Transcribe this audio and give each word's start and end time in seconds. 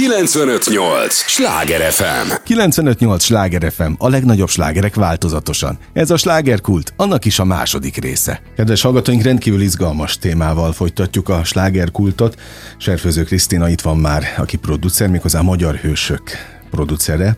958! 0.00 1.14
Sláger 1.14 1.92
FM! 1.92 2.32
958! 2.44 3.22
Sláger 3.22 3.72
FM, 3.72 3.92
a 3.98 4.08
legnagyobb 4.08 4.48
slágerek 4.48 4.94
változatosan. 4.94 5.78
Ez 5.92 6.10
a 6.10 6.16
slágerkult, 6.16 6.92
annak 6.96 7.24
is 7.24 7.38
a 7.38 7.44
második 7.44 7.96
része. 7.96 8.42
Kedves 8.56 8.82
hallgatóink, 8.82 9.22
rendkívül 9.22 9.60
izgalmas 9.60 10.18
témával 10.18 10.72
folytatjuk 10.72 11.28
a 11.28 11.44
slágerkultot. 11.44 12.40
Serfőző 12.78 13.22
Krisztina 13.22 13.68
itt 13.68 13.80
van 13.80 13.96
már, 13.96 14.22
aki 14.36 14.56
producer, 14.56 15.08
méghozzá 15.08 15.40
Magyar 15.40 15.74
Hősök 15.74 16.22
producere. 16.70 17.36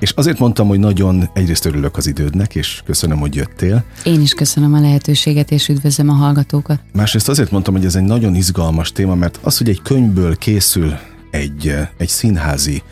És 0.00 0.10
azért 0.10 0.38
mondtam, 0.38 0.68
hogy 0.68 0.78
nagyon 0.78 1.30
egyrészt 1.34 1.64
örülök 1.64 1.96
az 1.96 2.06
idődnek, 2.06 2.54
és 2.54 2.82
köszönöm, 2.84 3.18
hogy 3.18 3.34
jöttél. 3.34 3.84
Én 4.04 4.20
is 4.20 4.32
köszönöm 4.32 4.74
a 4.74 4.80
lehetőséget, 4.80 5.50
és 5.50 5.68
üdvözlöm 5.68 6.08
a 6.08 6.14
hallgatókat. 6.14 6.80
Másrészt 6.92 7.28
azért 7.28 7.50
mondtam, 7.50 7.74
hogy 7.74 7.84
ez 7.84 7.94
egy 7.94 8.04
nagyon 8.04 8.34
izgalmas 8.34 8.92
téma, 8.92 9.14
mert 9.14 9.38
az, 9.42 9.58
hogy 9.58 9.68
egy 9.68 9.82
könyvből 9.82 10.36
készül 10.36 10.94
egy, 11.32 11.74
egy 11.96 12.08
színházi 12.08 12.82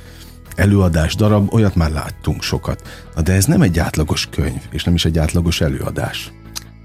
előadás 0.55 1.15
darab, 1.15 1.55
olyat 1.55 1.75
már 1.75 1.91
láttunk 1.91 2.43
sokat. 2.43 2.83
De 3.25 3.33
ez 3.33 3.45
nem 3.45 3.63
egy 3.63 3.79
átlagos 3.79 4.29
könyv, 4.31 4.61
és 4.71 4.85
nem 4.85 4.95
is 4.95 5.05
egy 5.05 5.19
átlagos 5.19 5.61
előadás. 5.61 6.33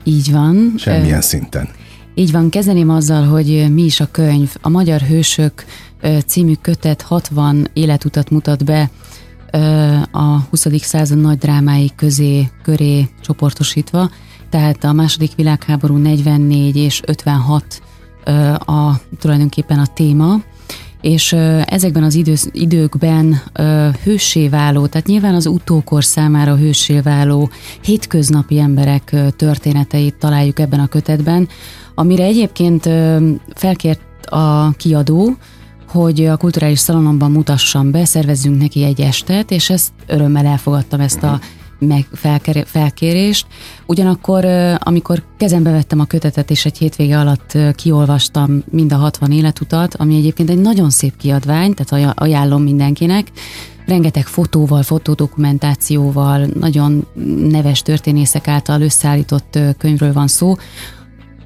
Így 0.03 0.31
van. 0.31 0.73
Semmilyen 0.77 1.17
ö, 1.17 1.21
szinten. 1.21 1.69
Így 2.15 2.31
van, 2.31 2.49
kezdeném 2.49 2.89
azzal, 2.89 3.23
hogy 3.23 3.73
mi 3.73 3.83
is 3.83 3.99
a 3.99 4.07
könyv. 4.11 4.55
A 4.61 4.69
Magyar 4.69 5.01
Hősök 5.01 5.65
című 6.25 6.53
kötet 6.61 7.01
60 7.01 7.67
életutat 7.73 8.29
mutat 8.29 8.65
be 8.65 8.89
a 10.11 10.39
20. 10.49 10.67
század 10.81 11.17
nagy 11.17 11.37
drámái 11.37 11.91
közé, 11.95 12.49
köré 12.63 13.09
csoportosítva, 13.21 14.09
tehát 14.49 14.83
a 14.83 14.93
második 14.93 15.35
világháború 15.35 15.95
44 15.95 16.75
és 16.75 17.01
56 17.05 17.81
a, 18.65 18.91
tulajdonképpen 19.19 19.79
a 19.79 19.85
téma, 19.93 20.41
és 21.05 21.33
ezekben 21.65 22.03
az 22.03 22.15
idő, 22.15 22.33
időkben 22.51 23.41
hőssé 24.03 24.47
váló, 24.47 24.85
tehát 24.85 25.07
nyilván 25.07 25.35
az 25.35 25.45
utókor 25.45 26.03
számára 26.03 26.55
hőssé 26.55 26.99
váló 26.99 27.49
hétköznapi 27.81 28.59
emberek 28.59 29.15
történeteit 29.35 30.15
találjuk 30.15 30.59
ebben 30.59 30.79
a 30.79 30.87
kötetben, 30.87 31.47
amire 31.95 32.23
egyébként 32.23 32.89
felkért 33.53 34.25
a 34.25 34.71
kiadó, 34.77 35.35
hogy 35.87 36.25
a 36.25 36.37
kulturális 36.37 36.79
szalonomban 36.79 37.31
mutassam 37.31 37.91
be, 37.91 38.05
szervezzünk 38.05 38.59
neki 38.59 38.83
egy 38.83 39.01
estet, 39.01 39.51
és 39.51 39.69
ezt 39.69 39.91
örömmel 40.07 40.45
elfogadtam 40.45 40.99
ezt 40.99 41.23
a 41.23 41.39
meg 41.85 42.07
felkérést. 42.65 43.47
Ugyanakkor, 43.85 44.45
amikor 44.79 45.23
kezembe 45.37 45.71
vettem 45.71 45.99
a 45.99 46.05
kötetet, 46.05 46.51
és 46.51 46.65
egy 46.65 46.77
hétvége 46.77 47.19
alatt 47.19 47.57
kiolvastam 47.75 48.63
mind 48.71 48.93
a 48.93 48.97
60 48.97 49.31
életutat, 49.31 49.95
ami 49.95 50.15
egyébként 50.15 50.49
egy 50.49 50.61
nagyon 50.61 50.89
szép 50.89 51.17
kiadvány, 51.17 51.73
tehát 51.73 52.13
ajánlom 52.17 52.63
mindenkinek, 52.63 53.27
rengeteg 53.85 54.25
fotóval, 54.25 54.83
fotodokumentációval, 54.83 56.47
nagyon 56.59 57.05
neves 57.49 57.81
történészek 57.81 58.47
által 58.47 58.81
összeállított 58.81 59.59
könyvről 59.77 60.13
van 60.13 60.27
szó, 60.27 60.55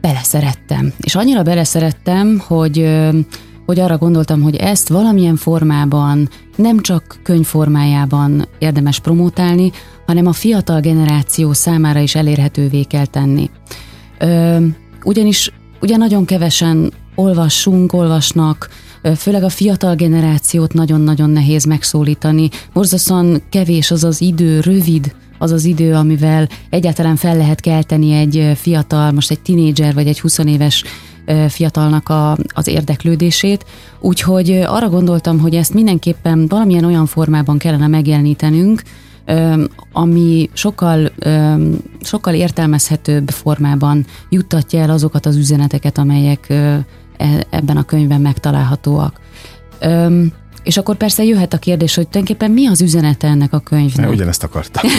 beleszerettem. 0.02 0.94
És 1.00 1.16
annyira 1.16 1.44
beleszerettem, 1.44 2.42
hogy 2.48 3.00
hogy 3.70 3.80
arra 3.80 3.98
gondoltam, 3.98 4.42
hogy 4.42 4.56
ezt 4.56 4.90
valamilyen 4.90 5.36
formában, 5.36 6.30
nem 6.56 6.80
csak 6.80 7.20
könyvformájában 7.24 8.48
érdemes 8.60 9.00
promotálni, 9.00 9.72
hanem 10.06 10.28
a 10.28 10.34
fiatal 10.34 10.80
generáció 10.80 11.54
számára 11.54 12.00
is 12.00 12.16
elérhetővé 12.16 12.84
kell 12.84 13.06
tenni. 13.06 13.50
Ö, 14.20 14.58
ugyanis 15.04 15.52
ugye 15.82 15.98
nagyon 15.98 16.26
kevesen 16.26 16.94
olvassunk, 17.16 17.94
olvasnak, 17.94 18.70
főleg 19.18 19.44
a 19.44 19.50
fiatal 19.50 19.96
generációt 19.96 20.74
nagyon-nagyon 20.74 21.30
nehéz 21.30 21.66
megszólítani. 21.66 22.50
Borzasztóan 22.74 23.42
kevés 23.50 23.92
az 23.92 24.04
az 24.04 24.22
idő, 24.22 24.60
rövid 24.60 25.16
az 25.38 25.52
az 25.52 25.66
idő, 25.66 25.94
amivel 25.94 26.50
egyáltalán 26.70 27.16
fel 27.16 27.38
lehet 27.38 27.60
kelteni 27.60 28.12
egy 28.12 28.52
fiatal, 28.56 29.12
most 29.12 29.32
egy 29.32 29.42
tinédzser 29.42 29.94
vagy 29.94 30.08
egy 30.08 30.20
20 30.20 30.38
éves 30.38 30.84
fiatalnak 31.48 32.10
a, 32.10 32.38
az 32.48 32.68
érdeklődését, 32.68 33.66
úgyhogy 34.00 34.52
arra 34.52 34.90
gondoltam, 34.90 35.40
hogy 35.40 35.56
ezt 35.56 35.74
mindenképpen 35.74 36.48
valamilyen 36.48 36.86
olyan 36.86 37.06
formában 37.06 37.58
kellene 37.58 37.88
megjelenítenünk, 37.88 38.82
ami 39.92 40.50
sokkal, 40.54 41.12
sokkal 42.02 42.34
értelmezhetőbb 42.34 43.30
formában 43.30 44.06
juttatja 44.30 44.80
el 44.80 44.90
azokat 44.90 45.26
az 45.26 45.36
üzeneteket, 45.36 45.98
amelyek 45.98 46.50
e, 46.50 46.86
ebben 47.50 47.78
a 47.78 47.84
könyvben 47.84 48.22
megtalálhatóak. 48.22 49.20
És 50.64 50.78
akkor 50.78 50.96
persze 50.96 51.24
jöhet 51.24 51.54
a 51.54 51.58
kérdés, 51.58 51.96
hogy 51.96 52.08
tulajdonképpen 52.08 52.52
mi 52.52 52.68
az 52.68 52.82
üzenete 52.82 53.28
ennek 53.28 53.54
a 53.54 53.60
könyvnek? 53.60 54.06
Ne, 54.06 54.12
ugyanezt 54.12 54.44
akartam. 54.44 54.90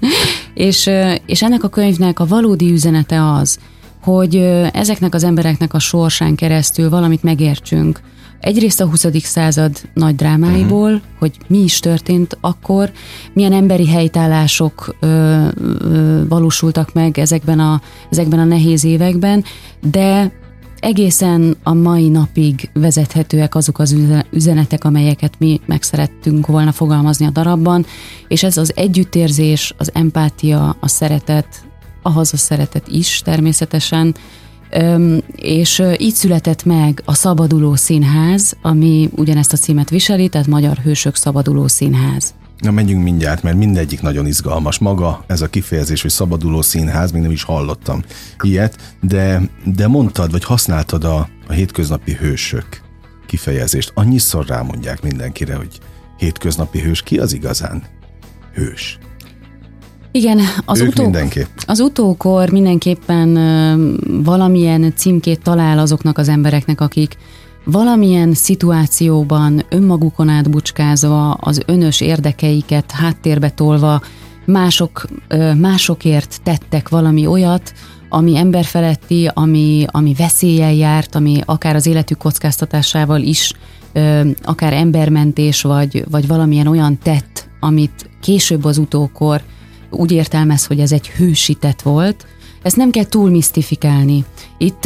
és, 0.54 0.90
és 1.26 1.42
ennek 1.42 1.64
a 1.64 1.68
könyvnek 1.68 2.20
a 2.20 2.26
valódi 2.26 2.72
üzenete 2.72 3.32
az, 3.32 3.58
hogy 4.02 4.36
ezeknek 4.72 5.14
az 5.14 5.24
embereknek 5.24 5.74
a 5.74 5.78
sorsán 5.78 6.34
keresztül 6.34 6.90
valamit 6.90 7.22
megértsünk. 7.22 8.00
Egyrészt 8.40 8.80
a 8.80 8.86
20. 8.86 9.06
század 9.22 9.76
nagy 9.94 10.14
drámáiból, 10.14 10.92
uh-huh. 10.92 11.02
hogy 11.18 11.38
mi 11.46 11.58
is 11.58 11.80
történt 11.80 12.38
akkor, 12.40 12.90
milyen 13.32 13.52
emberi 13.52 13.88
helytállások 13.88 14.96
ö, 15.00 15.46
ö, 15.56 16.22
valósultak 16.28 16.92
meg 16.92 17.18
ezekben 17.18 17.58
a, 17.58 17.80
ezekben 18.10 18.38
a 18.38 18.44
nehéz 18.44 18.84
években, 18.84 19.44
de 19.90 20.32
egészen 20.80 21.56
a 21.62 21.74
mai 21.74 22.08
napig 22.08 22.70
vezethetőek 22.72 23.54
azok 23.54 23.78
az 23.78 23.96
üzenetek, 24.30 24.84
amelyeket 24.84 25.34
mi 25.38 25.60
meg 25.66 25.82
szerettünk 25.82 26.46
volna 26.46 26.72
fogalmazni 26.72 27.26
a 27.26 27.30
darabban, 27.30 27.86
és 28.28 28.42
ez 28.42 28.56
az 28.56 28.72
együttérzés, 28.76 29.74
az 29.78 29.90
empátia, 29.94 30.76
a 30.80 30.88
szeretet, 30.88 31.69
a 32.02 32.10
hazaszeretet 32.10 32.88
is 32.88 33.20
természetesen, 33.24 34.14
és 35.36 35.82
így 35.98 36.14
született 36.14 36.64
meg 36.64 37.02
a 37.04 37.14
Szabaduló 37.14 37.74
Színház, 37.74 38.56
ami 38.62 39.10
ugyanezt 39.16 39.52
a 39.52 39.56
címet 39.56 39.90
viseli, 39.90 40.28
tehát 40.28 40.46
Magyar 40.46 40.76
Hősök 40.76 41.14
Szabaduló 41.16 41.66
Színház. 41.66 42.34
Na 42.58 42.70
menjünk 42.70 43.02
mindjárt, 43.02 43.42
mert 43.42 43.56
mindegyik 43.56 44.00
nagyon 44.00 44.26
izgalmas. 44.26 44.78
Maga 44.78 45.24
ez 45.26 45.40
a 45.40 45.48
kifejezés, 45.48 46.02
hogy 46.02 46.10
szabaduló 46.10 46.62
színház, 46.62 47.12
még 47.12 47.22
nem 47.22 47.30
is 47.30 47.42
hallottam 47.42 48.02
ilyet, 48.42 48.96
de, 49.00 49.42
de 49.64 49.88
mondtad, 49.88 50.30
vagy 50.30 50.44
használtad 50.44 51.04
a, 51.04 51.28
a 51.48 51.52
hétköznapi 51.52 52.12
hősök 52.12 52.80
kifejezést. 53.26 53.92
Annyiszor 53.94 54.46
rámondják 54.46 55.02
mindenkire, 55.02 55.54
hogy 55.54 55.78
hétköznapi 56.16 56.80
hős, 56.80 57.02
ki 57.02 57.18
az 57.18 57.32
igazán 57.32 57.82
hős? 58.54 58.98
Igen, 60.12 60.38
az, 60.64 60.80
ők 60.80 60.88
utó, 60.88 61.02
mindenképp. 61.02 61.46
az 61.66 61.80
utókor 61.80 62.50
mindenképpen 62.50 63.38
valamilyen 64.24 64.92
címkét 64.96 65.42
talál 65.42 65.78
azoknak 65.78 66.18
az 66.18 66.28
embereknek, 66.28 66.80
akik 66.80 67.16
valamilyen 67.64 68.34
szituációban 68.34 69.64
önmagukon 69.68 70.28
átbucskázva, 70.28 71.30
az 71.30 71.62
önös 71.66 72.00
érdekeiket 72.00 72.90
háttérbe 72.90 73.50
tolva, 73.50 74.02
mások, 74.44 75.06
másokért 75.56 76.40
tettek 76.42 76.88
valami 76.88 77.26
olyat, 77.26 77.72
ami 78.08 78.36
emberfeletti, 78.36 79.30
ami, 79.34 79.84
ami 79.90 80.14
veszélyen 80.14 80.72
járt, 80.72 81.14
ami 81.14 81.40
akár 81.44 81.74
az 81.74 81.86
életük 81.86 82.18
kockáztatásával 82.18 83.20
is, 83.20 83.52
akár 84.42 84.72
embermentés, 84.72 85.62
vagy, 85.62 86.04
vagy 86.10 86.26
valamilyen 86.26 86.66
olyan 86.66 86.98
tett, 87.02 87.48
amit 87.60 88.10
később 88.20 88.64
az 88.64 88.78
utókor 88.78 89.42
úgy 89.90 90.12
értelmez, 90.12 90.66
hogy 90.66 90.80
ez 90.80 90.92
egy 90.92 91.08
hősített 91.08 91.82
volt, 91.82 92.26
ezt 92.62 92.76
nem 92.76 92.90
kell 92.90 93.04
túl 93.04 93.30
misztifikálni. 93.30 94.24
Itt 94.58 94.84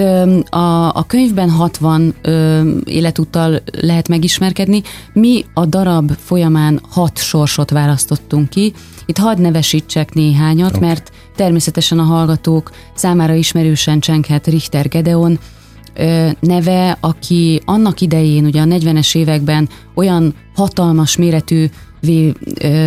a, 0.49 0.97
a 0.97 1.05
könyvben 1.07 1.51
60 1.51 2.15
ö, 2.23 2.63
életúttal 2.85 3.63
lehet 3.81 4.09
megismerkedni. 4.09 4.83
Mi 5.13 5.45
a 5.55 5.67
darab 5.67 6.13
folyamán 6.19 6.81
hat 6.91 7.19
sorsot 7.19 7.71
választottunk 7.71 8.49
ki. 8.49 8.73
Itt 9.07 9.19
hadd 9.19 9.41
nevesítsek 9.41 10.13
néhányat, 10.13 10.77
okay. 10.77 10.89
mert 10.89 11.11
természetesen 11.37 11.99
a 11.99 12.03
hallgatók 12.03 12.71
számára 12.95 13.35
ismerősen 13.35 14.01
csenghet 14.01 14.47
Richter 14.47 14.89
Gedeon, 14.89 15.39
ö, 15.95 16.29
neve, 16.41 16.97
aki 17.01 17.61
annak 17.65 18.01
idején, 18.01 18.45
ugye 18.45 18.61
a 18.61 18.65
40-es 18.65 19.17
években 19.17 19.69
olyan 19.95 20.35
hatalmas 20.55 21.17
méretű 21.17 21.67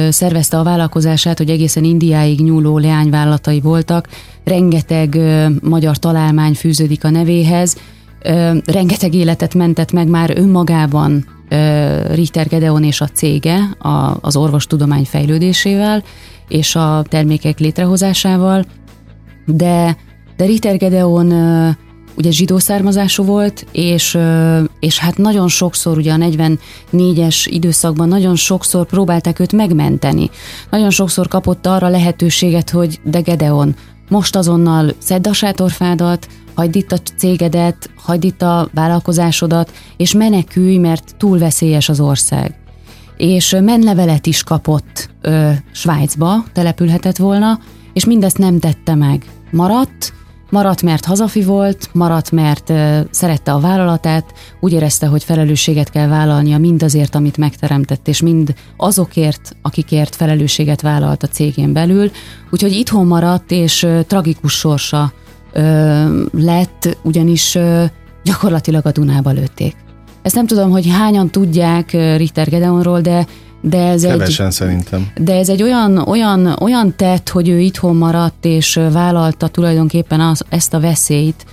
szervezte 0.10 0.58
a 0.58 0.64
vállalkozását, 0.64 1.38
hogy 1.38 1.50
egészen 1.50 1.84
Indiáig 1.84 2.42
nyúló 2.42 2.78
leányvállalatai 2.78 3.60
voltak, 3.62 4.08
rengeteg 4.44 5.20
magyar 5.62 5.98
találmány 5.98 6.54
fűződik 6.54 7.04
a 7.04 7.10
nevéhez, 7.10 7.78
rengeteg 8.66 9.14
életet 9.14 9.54
mentett 9.54 9.92
meg 9.92 10.08
már 10.08 10.34
önmagában 10.38 11.26
Richter 12.12 12.48
Gedeon 12.48 12.84
és 12.84 13.02
a 13.02 13.08
cége 13.08 13.78
az 14.22 14.36
orvostudomány 14.36 15.06
fejlődésével 15.06 16.04
és 16.48 16.76
a 16.76 17.04
termékek 17.10 17.60
létrehozásával, 17.60 18.66
de, 19.46 19.98
de 20.38 20.46
Richter 20.46 20.78
Gedeon 20.78 21.28
ugye 22.18 22.32
zsidó 22.32 22.58
származású 22.58 23.24
volt, 23.24 23.66
és, 23.72 24.18
és 24.80 25.00
hát 25.00 25.18
nagyon 25.18 25.48
sokszor, 25.48 25.98
ugye 25.98 26.14
a 26.14 26.18
44-es 26.18 27.46
időszakban 27.46 28.08
nagyon 28.08 28.36
sokszor 28.36 28.86
próbálták 28.86 29.40
őt 29.40 29.52
megmenteni. 29.52 30.30
Nagyon 30.70 30.90
sokszor 30.90 31.28
kapott 31.28 31.66
arra 31.66 31.88
lehetőséget, 31.88 32.70
hogy 32.70 33.00
de 33.04 33.20
Gedeon, 33.20 33.76
most 34.10 34.36
azonnal 34.36 34.94
szedd 34.98 35.28
a 35.28 35.34
sátorfádat, 35.34 36.28
hagyd 36.54 36.76
itt 36.76 36.92
a 36.92 36.98
cégedet, 37.18 37.90
hagyd 37.96 38.24
itt 38.24 38.42
a 38.42 38.70
vállalkozásodat, 38.74 39.72
és 39.98 40.14
menekülj, 40.14 40.78
mert 40.78 41.16
túl 41.18 41.38
veszélyes 41.38 41.90
az 41.90 42.00
ország. 42.00 42.56
És 43.18 43.56
menlevelet 43.62 44.26
is 44.26 44.44
kapott 44.44 45.10
ö, 45.22 45.52
Svájcba, 45.72 46.44
települhetett 46.54 47.18
volna, 47.18 47.60
és 47.94 48.06
mindezt 48.06 48.38
nem 48.38 48.60
tette 48.60 48.96
meg. 48.96 49.26
Maradt, 49.52 50.14
Maradt, 50.50 50.82
mert 50.82 51.06
hazafi 51.06 51.44
volt, 51.44 51.90
maradt, 51.94 52.32
mert 52.32 52.74
szerette 53.10 53.52
a 53.52 53.60
vállalatát, 53.60 54.34
úgy 54.60 54.72
érezte, 54.72 55.08
hogy 55.08 55.24
felelősséget 55.24 55.90
kell 55.90 56.08
vállalnia 56.08 56.58
mindazért, 56.58 57.16
amit 57.16 57.38
megteremtett, 57.38 58.08
és 58.08 58.22
mind 58.22 58.54
azokért, 58.78 59.56
akikért 59.62 60.16
felelősséget 60.16 60.82
vállalt 60.82 61.24
a 61.24 61.28
cégén 61.28 61.74
belül. 61.74 62.12
Úgyhogy 62.50 62.72
itthon 62.72 63.08
maradt, 63.08 63.52
és 63.52 63.88
tragikus 64.08 64.54
sorsa 64.54 65.12
uh, 65.54 65.62
lett, 66.32 66.98
ugyanis 67.02 67.56
uh, 67.56 67.84
gyakorlatilag 68.24 68.86
a 68.86 68.92
Dunába 68.92 69.30
lőtték. 69.30 69.76
Ezt 70.22 70.36
nem 70.36 70.48
tudom, 70.48 70.70
hogy 70.70 70.88
hányan 70.90 71.30
tudják 71.30 71.92
Richter 71.92 72.50
Gedeonról, 72.50 73.02
de 73.02 73.26
de 73.70 73.88
ez 73.88 74.02
Kevesen 74.02 74.46
egy, 74.46 74.52
szerintem. 74.52 75.08
De 75.22 75.36
ez 75.36 75.50
egy 75.50 75.64
olyan, 75.64 75.98
olyan, 75.98 76.56
olyan 76.60 76.96
tett, 76.96 77.30
hogy 77.30 77.50
ő 77.50 77.60
itthon 77.60 77.96
maradt, 77.96 78.46
és 78.46 78.80
vállalta 78.92 79.48
tulajdonképpen 79.48 80.20
az, 80.20 80.44
ezt 80.50 80.74
a 80.74 80.80
veszélyt, 80.80 81.46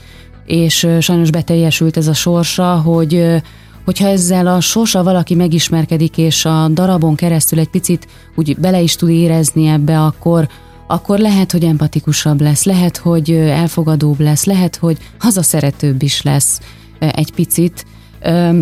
és 0.47 0.89
sajnos 1.01 1.31
beteljesült 1.31 1.97
ez 1.97 2.07
a 2.07 2.15
sorsa, 2.15 2.75
hogy 2.75 3.43
hogyha 3.85 4.09
ezzel 4.09 4.47
a 4.47 4.61
sorsa 4.61 5.03
valaki 5.03 5.35
megismerkedik, 5.35 6.19
és 6.19 6.45
a 6.45 6.69
darabon 6.69 7.15
keresztül 7.15 7.59
egy 7.59 7.69
picit 7.69 8.07
úgy 8.35 8.57
bele 8.57 8.81
is 8.81 8.97
tud 8.97 9.09
érezni 9.09 9.67
ebbe, 9.67 10.01
akkor, 10.01 10.49
akkor 10.87 11.19
lehet, 11.19 11.53
hogy 11.53 11.65
empatikusabb 11.65 12.41
lesz, 12.41 12.65
lehet, 12.65 12.97
hogy 12.97 13.31
elfogadóbb 13.31 14.21
lesz, 14.21 14.45
lehet, 14.45 14.77
hogy 14.77 14.97
hazaszeretőbb 15.19 16.03
is 16.03 16.23
lesz 16.23 16.61
egy 16.99 17.33
picit, 17.33 17.85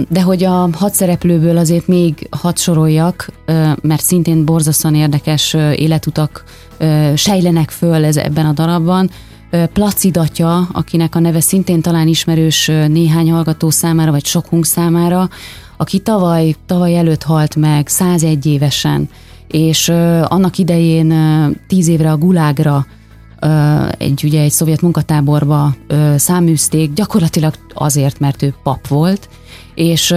de 0.08 0.22
hogy 0.22 0.44
a 0.44 0.68
hat 0.72 0.94
szereplőből 0.94 1.56
azért 1.56 1.86
még 1.86 2.28
hat 2.30 2.58
soroljak, 2.58 3.28
mert 3.82 4.02
szintén 4.02 4.44
borzasztóan 4.44 4.94
érdekes 4.94 5.54
életutak 5.54 6.44
sejlenek 7.14 7.70
föl 7.70 8.04
ez 8.04 8.16
ebben 8.16 8.46
a 8.46 8.52
darabban. 8.52 9.10
Placidatja, 9.72 10.68
akinek 10.72 11.14
a 11.14 11.18
neve 11.18 11.40
szintén 11.40 11.80
talán 11.80 12.08
ismerős 12.08 12.66
néhány 12.88 13.30
hallgató 13.30 13.70
számára, 13.70 14.10
vagy 14.10 14.24
sokunk 14.24 14.66
számára, 14.66 15.28
aki 15.76 15.98
tavaly, 15.98 16.54
tavaly 16.66 16.96
előtt 16.96 17.22
halt 17.22 17.56
meg 17.56 17.88
101 17.88 18.46
évesen, 18.46 19.08
és 19.48 19.88
annak 20.24 20.58
idején 20.58 21.14
tíz 21.66 21.88
évre 21.88 22.10
a 22.10 22.16
gulágra 22.16 22.86
egy, 23.98 24.24
ugye 24.24 24.40
egy 24.40 24.50
szovjet 24.50 24.80
munkatáborba 24.80 25.74
száműzték, 26.16 26.92
gyakorlatilag 26.92 27.54
azért, 27.74 28.18
mert 28.18 28.42
ő 28.42 28.54
pap 28.62 28.86
volt, 28.88 29.28
és, 29.74 30.14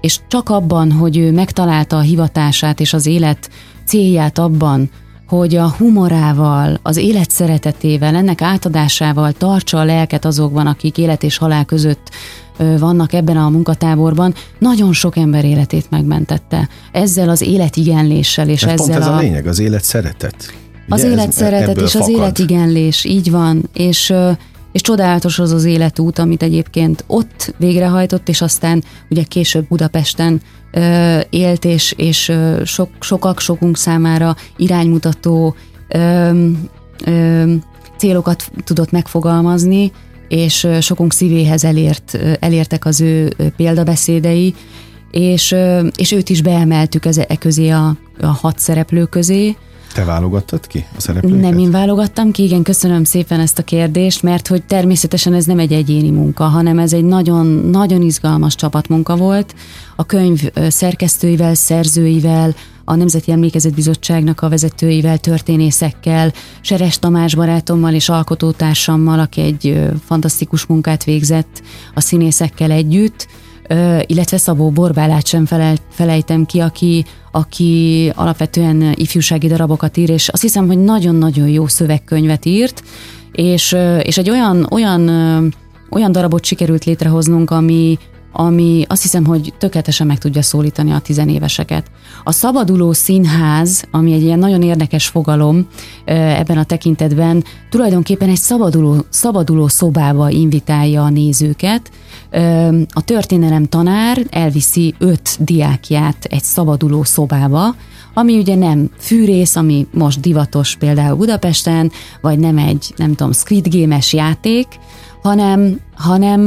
és 0.00 0.20
csak 0.28 0.48
abban, 0.48 0.92
hogy 0.92 1.16
ő 1.16 1.32
megtalálta 1.32 1.96
a 1.96 2.00
hivatását 2.00 2.80
és 2.80 2.92
az 2.92 3.06
élet 3.06 3.50
célját 3.86 4.38
abban, 4.38 4.90
hogy 5.28 5.56
a 5.56 5.68
humorával, 5.78 6.78
az 6.82 6.96
élet 6.96 7.30
szeretetével, 7.30 8.14
ennek 8.14 8.42
átadásával 8.42 9.32
tartsa 9.32 9.78
a 9.78 9.84
lelket 9.84 10.24
azokban, 10.24 10.66
akik 10.66 10.98
élet 10.98 11.22
és 11.22 11.36
halál 11.36 11.64
között 11.64 12.10
vannak 12.78 13.12
ebben 13.12 13.36
a 13.36 13.48
munkatáborban, 13.48 14.34
nagyon 14.58 14.92
sok 14.92 15.16
ember 15.16 15.44
életét 15.44 15.90
megmentette. 15.90 16.68
Ezzel 16.92 17.28
az 17.28 17.40
életigenléssel 17.40 18.48
és 18.48 18.62
ez 18.62 18.68
ezzel 18.68 18.86
pont 18.86 18.98
ez 18.98 19.06
a, 19.06 19.16
a 19.16 19.18
lényeg, 19.18 19.46
az 19.46 19.58
élet 19.58 19.84
szeretet. 19.84 20.54
Az 20.88 21.02
Ugye 21.02 21.12
élet 21.12 21.32
szeretet 21.32 21.80
és 21.80 21.90
fakad. 21.90 22.08
az 22.08 22.14
életigenlés, 22.14 23.04
így 23.04 23.30
van, 23.30 23.68
és 23.72 24.14
és 24.76 24.82
csodálatos 24.82 25.38
az 25.38 25.52
az 25.52 25.64
életút, 25.64 26.18
amit 26.18 26.42
egyébként 26.42 27.04
ott 27.06 27.54
végrehajtott, 27.58 28.28
és 28.28 28.40
aztán 28.40 28.84
ugye 29.10 29.22
később 29.22 29.66
Budapesten 29.68 30.40
ö, 30.72 31.18
élt, 31.30 31.64
és, 31.64 31.94
és 31.96 32.32
sok, 32.64 32.88
sokak, 33.00 33.40
sokunk 33.40 33.76
számára 33.76 34.36
iránymutató 34.56 35.54
ö, 35.88 36.30
ö, 37.04 37.52
célokat 37.96 38.50
tudott 38.64 38.90
megfogalmazni, 38.90 39.92
és 40.28 40.68
sokunk 40.80 41.12
szívéhez 41.12 41.64
elért, 41.64 42.18
elértek 42.40 42.84
az 42.84 43.00
ő 43.00 43.32
példabeszédei, 43.56 44.54
és, 45.10 45.54
és 45.96 46.12
őt 46.12 46.28
is 46.28 46.42
beemeltük 46.42 47.06
ez, 47.06 47.18
e 47.18 47.36
közé 47.38 47.68
a, 47.68 47.96
a 48.20 48.26
hat 48.26 48.58
szereplő 48.58 49.04
közé, 49.04 49.56
te 49.96 50.04
válogattad 50.04 50.66
ki 50.66 50.84
a 50.96 51.00
szereplőket? 51.00 51.40
Nem, 51.40 51.58
én 51.58 51.70
válogattam 51.70 52.30
ki, 52.30 52.42
igen, 52.42 52.62
köszönöm 52.62 53.04
szépen 53.04 53.40
ezt 53.40 53.58
a 53.58 53.62
kérdést, 53.62 54.22
mert 54.22 54.48
hogy 54.48 54.64
természetesen 54.64 55.34
ez 55.34 55.44
nem 55.44 55.58
egy 55.58 55.72
egyéni 55.72 56.10
munka, 56.10 56.44
hanem 56.44 56.78
ez 56.78 56.92
egy 56.92 57.04
nagyon, 57.04 57.46
nagyon 57.46 58.02
izgalmas 58.02 58.54
csapatmunka 58.54 59.16
volt. 59.16 59.54
A 59.96 60.06
könyv 60.06 60.50
szerkesztőivel, 60.68 61.54
szerzőivel, 61.54 62.54
a 62.84 62.94
Nemzeti 62.94 63.32
Emlékezetbizottságnak 63.32 64.40
a 64.40 64.48
vezetőivel, 64.48 65.18
történészekkel, 65.18 66.32
Seres 66.60 66.98
Tamás 66.98 67.34
barátommal 67.34 67.94
és 67.94 68.08
alkotótársammal, 68.08 69.18
aki 69.18 69.40
egy 69.40 69.80
fantasztikus 70.04 70.66
munkát 70.66 71.04
végzett 71.04 71.62
a 71.94 72.00
színészekkel 72.00 72.70
együtt, 72.70 73.26
illetve 74.06 74.36
Szabó 74.36 74.70
Borbálát 74.70 75.26
sem 75.26 75.46
felejtem 75.90 76.44
ki, 76.44 76.60
aki 76.60 77.04
aki 77.36 78.12
alapvetően 78.14 78.92
ifjúsági 78.94 79.48
darabokat 79.48 79.96
ír, 79.96 80.10
és 80.10 80.28
azt 80.28 80.42
hiszem, 80.42 80.66
hogy 80.66 80.78
nagyon-nagyon 80.78 81.48
jó 81.48 81.66
szövegkönyvet 81.66 82.44
írt, 82.44 82.82
és, 83.32 83.76
és 84.02 84.18
egy 84.18 84.30
olyan, 84.30 84.66
olyan, 84.70 85.08
olyan 85.90 86.12
darabot 86.12 86.44
sikerült 86.44 86.84
létrehoznunk, 86.84 87.50
ami, 87.50 87.98
ami 88.38 88.84
azt 88.88 89.02
hiszem, 89.02 89.24
hogy 89.24 89.54
tökéletesen 89.58 90.06
meg 90.06 90.18
tudja 90.18 90.42
szólítani 90.42 90.92
a 90.92 90.98
tizenéveseket. 90.98 91.86
A 92.24 92.32
Szabaduló 92.32 92.92
Színház, 92.92 93.84
ami 93.90 94.12
egy 94.12 94.22
ilyen 94.22 94.38
nagyon 94.38 94.62
érdekes 94.62 95.06
fogalom 95.06 95.66
ebben 96.04 96.58
a 96.58 96.64
tekintetben, 96.64 97.44
tulajdonképpen 97.70 98.28
egy 98.28 98.36
szabaduló, 98.36 99.04
szabaduló 99.08 99.68
szobába 99.68 100.30
invitálja 100.30 101.04
a 101.04 101.10
nézőket. 101.10 101.90
A 102.92 103.04
történelem 103.04 103.64
tanár 103.64 104.26
elviszi 104.30 104.94
öt 104.98 105.36
diákját 105.38 106.24
egy 106.24 106.42
szabaduló 106.42 107.02
szobába, 107.02 107.74
ami 108.14 108.38
ugye 108.38 108.54
nem 108.54 108.90
fűrész, 108.98 109.56
ami 109.56 109.86
most 109.92 110.20
divatos 110.20 110.76
például 110.76 111.16
Budapesten, 111.16 111.90
vagy 112.20 112.38
nem 112.38 112.58
egy, 112.58 112.92
nem 112.96 113.14
tudom, 113.14 113.32
Squid 113.32 113.74
játék, 114.10 114.66
hanem, 115.26 115.80
hanem, 115.94 116.46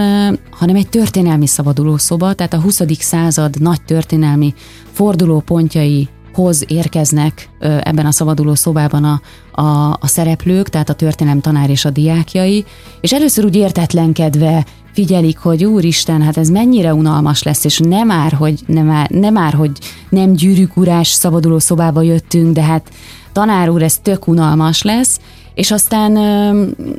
hanem 0.51 0.75
egy 0.75 0.89
történelmi 0.89 1.47
szabadulószoba, 1.47 2.33
tehát 2.33 2.53
a 2.53 2.59
20. 2.59 2.81
század 2.99 3.61
nagy 3.61 3.81
történelmi 3.81 4.53
fordulópontjai 4.91 6.09
hoz 6.33 6.63
érkeznek 6.67 7.49
ebben 7.59 8.05
a 8.05 8.11
szabaduló 8.11 8.55
szobában 8.55 9.03
a, 9.03 9.21
a, 9.61 9.91
a 9.91 10.07
szereplők, 10.07 10.69
tehát 10.69 10.89
a 10.89 10.93
történelem 10.93 11.39
tanár 11.41 11.69
és 11.69 11.85
a 11.85 11.89
diákjai, 11.89 12.65
és 13.01 13.13
először 13.13 13.45
úgy 13.45 13.55
értetlenkedve 13.55 14.65
figyelik, 14.93 15.37
hogy 15.37 15.65
úristen, 15.65 16.21
hát 16.21 16.37
ez 16.37 16.49
mennyire 16.49 16.93
unalmas 16.93 17.43
lesz, 17.43 17.65
és 17.65 17.79
nem 17.79 18.07
már, 18.07 18.33
hogy 18.33 18.59
nem 18.65 18.85
már, 18.85 19.09
nem, 19.09 19.33
már, 19.33 19.53
hogy 19.53 19.71
nem 20.09 20.33
gyűrűkurás 20.33 21.07
szabaduló 21.07 21.59
szobába 21.59 22.01
jöttünk, 22.01 22.53
de 22.53 22.61
hát 22.61 22.89
tanár 23.31 23.69
úr, 23.69 23.83
ez 23.83 23.97
tök 23.97 24.27
unalmas 24.27 24.81
lesz, 24.81 25.19
és 25.59 25.71
aztán, 25.71 26.15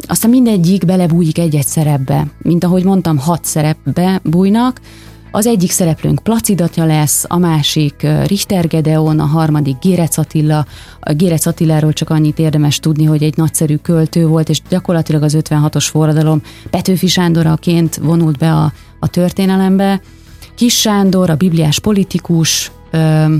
aztán 0.06 0.30
mindegyik 0.30 0.84
belebújik 0.84 1.38
egy-egy 1.38 1.66
szerepbe. 1.66 2.26
Mint 2.42 2.64
ahogy 2.64 2.84
mondtam, 2.84 3.18
hat 3.18 3.44
szerepbe 3.44 4.20
bújnak, 4.22 4.80
az 5.30 5.46
egyik 5.46 5.70
szereplőnk 5.70 6.18
Placidatja 6.22 6.84
lesz, 6.84 7.24
a 7.28 7.38
másik 7.38 8.06
Richter 8.26 8.66
Gedeon, 8.66 9.18
a 9.18 9.24
harmadik 9.24 9.76
Gérec 9.80 10.16
Attila. 10.16 10.66
A 11.00 11.12
Gérec 11.12 11.46
Attiláról 11.46 11.92
csak 11.92 12.10
annyit 12.10 12.38
érdemes 12.38 12.78
tudni, 12.78 13.04
hogy 13.04 13.22
egy 13.22 13.36
nagyszerű 13.36 13.76
költő 13.76 14.26
volt, 14.26 14.48
és 14.48 14.60
gyakorlatilag 14.68 15.22
az 15.22 15.36
56-os 15.40 15.86
forradalom 15.90 16.42
Petőfi 16.70 17.06
Sándoraként 17.06 17.96
vonult 17.96 18.38
be 18.38 18.52
a, 18.52 18.72
a 18.98 19.08
történelembe. 19.08 20.00
Kis 20.54 20.80
Sándor, 20.80 21.30
a 21.30 21.36
bibliás 21.36 21.78
politikus, 21.78 22.70
ö, 22.90 23.34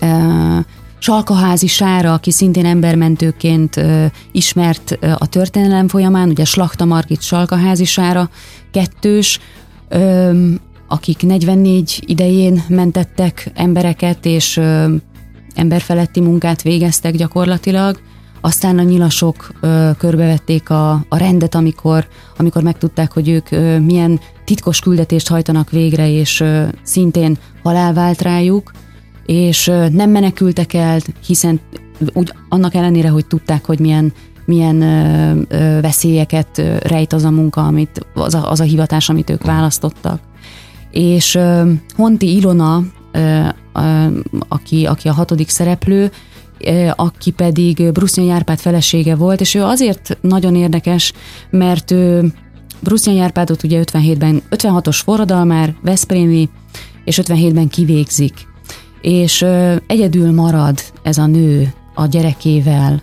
ö, 0.00 0.58
Salkaházi 1.02 1.66
Sára, 1.66 2.12
aki 2.12 2.30
szintén 2.30 2.66
embermentőként 2.66 3.76
ö, 3.76 4.06
ismert 4.32 4.96
ö, 5.00 5.12
a 5.18 5.26
történelem 5.26 5.88
folyamán, 5.88 6.28
ugye 6.28 6.44
Slachta 6.44 6.84
Margit 6.84 7.22
Salkaházi 7.22 7.84
Sára 7.84 8.30
kettős, 8.70 9.40
ö, 9.88 10.52
akik 10.88 11.22
44 11.22 12.02
idején 12.06 12.64
mentettek 12.68 13.50
embereket, 13.54 14.26
és 14.26 14.56
ö, 14.56 14.94
emberfeletti 15.54 16.20
munkát 16.20 16.62
végeztek 16.62 17.14
gyakorlatilag. 17.16 18.00
aztán 18.40 18.78
a 18.78 18.82
nyilasok 18.82 19.50
ö, 19.60 19.90
körbevették 19.98 20.70
a, 20.70 20.90
a 21.08 21.16
rendet, 21.16 21.54
amikor, 21.54 22.08
amikor 22.36 22.62
megtudták, 22.62 23.12
hogy 23.12 23.28
ők 23.28 23.50
ö, 23.50 23.78
milyen 23.78 24.20
titkos 24.44 24.80
küldetést 24.80 25.28
hajtanak 25.28 25.70
végre, 25.70 26.10
és 26.10 26.40
ö, 26.40 26.64
szintén 26.82 27.38
halál 27.62 27.92
vált 27.92 28.22
rájuk, 28.22 28.72
és 29.26 29.66
nem 29.92 30.10
menekültek 30.10 30.72
el, 30.72 31.00
hiszen 31.26 31.60
úgy 32.12 32.32
annak 32.48 32.74
ellenére, 32.74 33.08
hogy 33.08 33.26
tudták, 33.26 33.64
hogy 33.64 33.78
milyen 33.78 34.12
milyen 34.44 34.82
ö, 34.82 35.40
ö, 35.48 35.80
veszélyeket 35.80 36.62
rejt 36.82 37.12
az 37.12 37.24
a 37.24 37.30
munka, 37.30 37.66
amit, 37.66 38.06
az, 38.14 38.34
a, 38.34 38.50
az 38.50 38.60
a 38.60 38.64
hivatás, 38.64 39.08
amit 39.08 39.30
ők 39.30 39.44
választottak. 39.44 40.20
És 40.90 41.34
ö, 41.34 41.72
Honti 41.96 42.36
Ilona, 42.36 42.82
ö, 43.12 43.40
ö, 43.74 44.06
aki, 44.48 44.86
aki 44.86 45.08
a 45.08 45.12
hatodik 45.12 45.48
szereplő, 45.48 46.10
aki 46.96 47.30
pedig 47.30 47.92
Brusznyai 47.92 48.26
Járpád 48.26 48.58
felesége 48.58 49.14
volt, 49.14 49.40
és 49.40 49.54
ő 49.54 49.62
azért 49.62 50.18
nagyon 50.20 50.56
érdekes, 50.56 51.12
mert 51.50 51.90
ő 51.90 52.32
Brusznyai 52.80 53.16
Járpádot 53.16 53.62
ugye 53.62 53.82
57-ben, 53.84 54.42
56-os 54.50 55.00
forradalmár, 55.04 55.74
Veszprémi, 55.82 56.48
és 57.04 57.20
57-ben 57.22 57.68
kivégzik. 57.68 58.48
És 59.00 59.46
egyedül 59.86 60.32
marad 60.32 60.78
ez 61.02 61.18
a 61.18 61.26
nő 61.26 61.72
a 61.94 62.06
gyerekével 62.06 63.02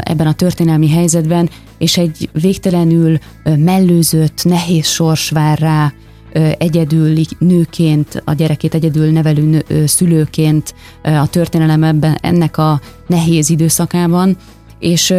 ebben 0.00 0.26
a 0.26 0.32
történelmi 0.32 0.90
helyzetben, 0.90 1.50
és 1.78 1.96
egy 1.96 2.28
végtelenül 2.32 3.18
mellőzött, 3.44 4.44
nehéz 4.44 4.86
sors 4.86 5.30
vár 5.30 5.58
rá, 5.58 5.92
egyedül 6.58 7.18
nőként, 7.38 8.22
a 8.24 8.32
gyerekét 8.32 8.74
egyedül 8.74 9.10
nevelő 9.10 9.42
nő, 9.42 9.86
szülőként 9.86 10.74
a 11.02 11.26
történelem 11.26 11.82
ebben, 11.82 12.18
ennek 12.20 12.58
a 12.58 12.80
nehéz 13.06 13.50
időszakában, 13.50 14.36
és 14.78 15.14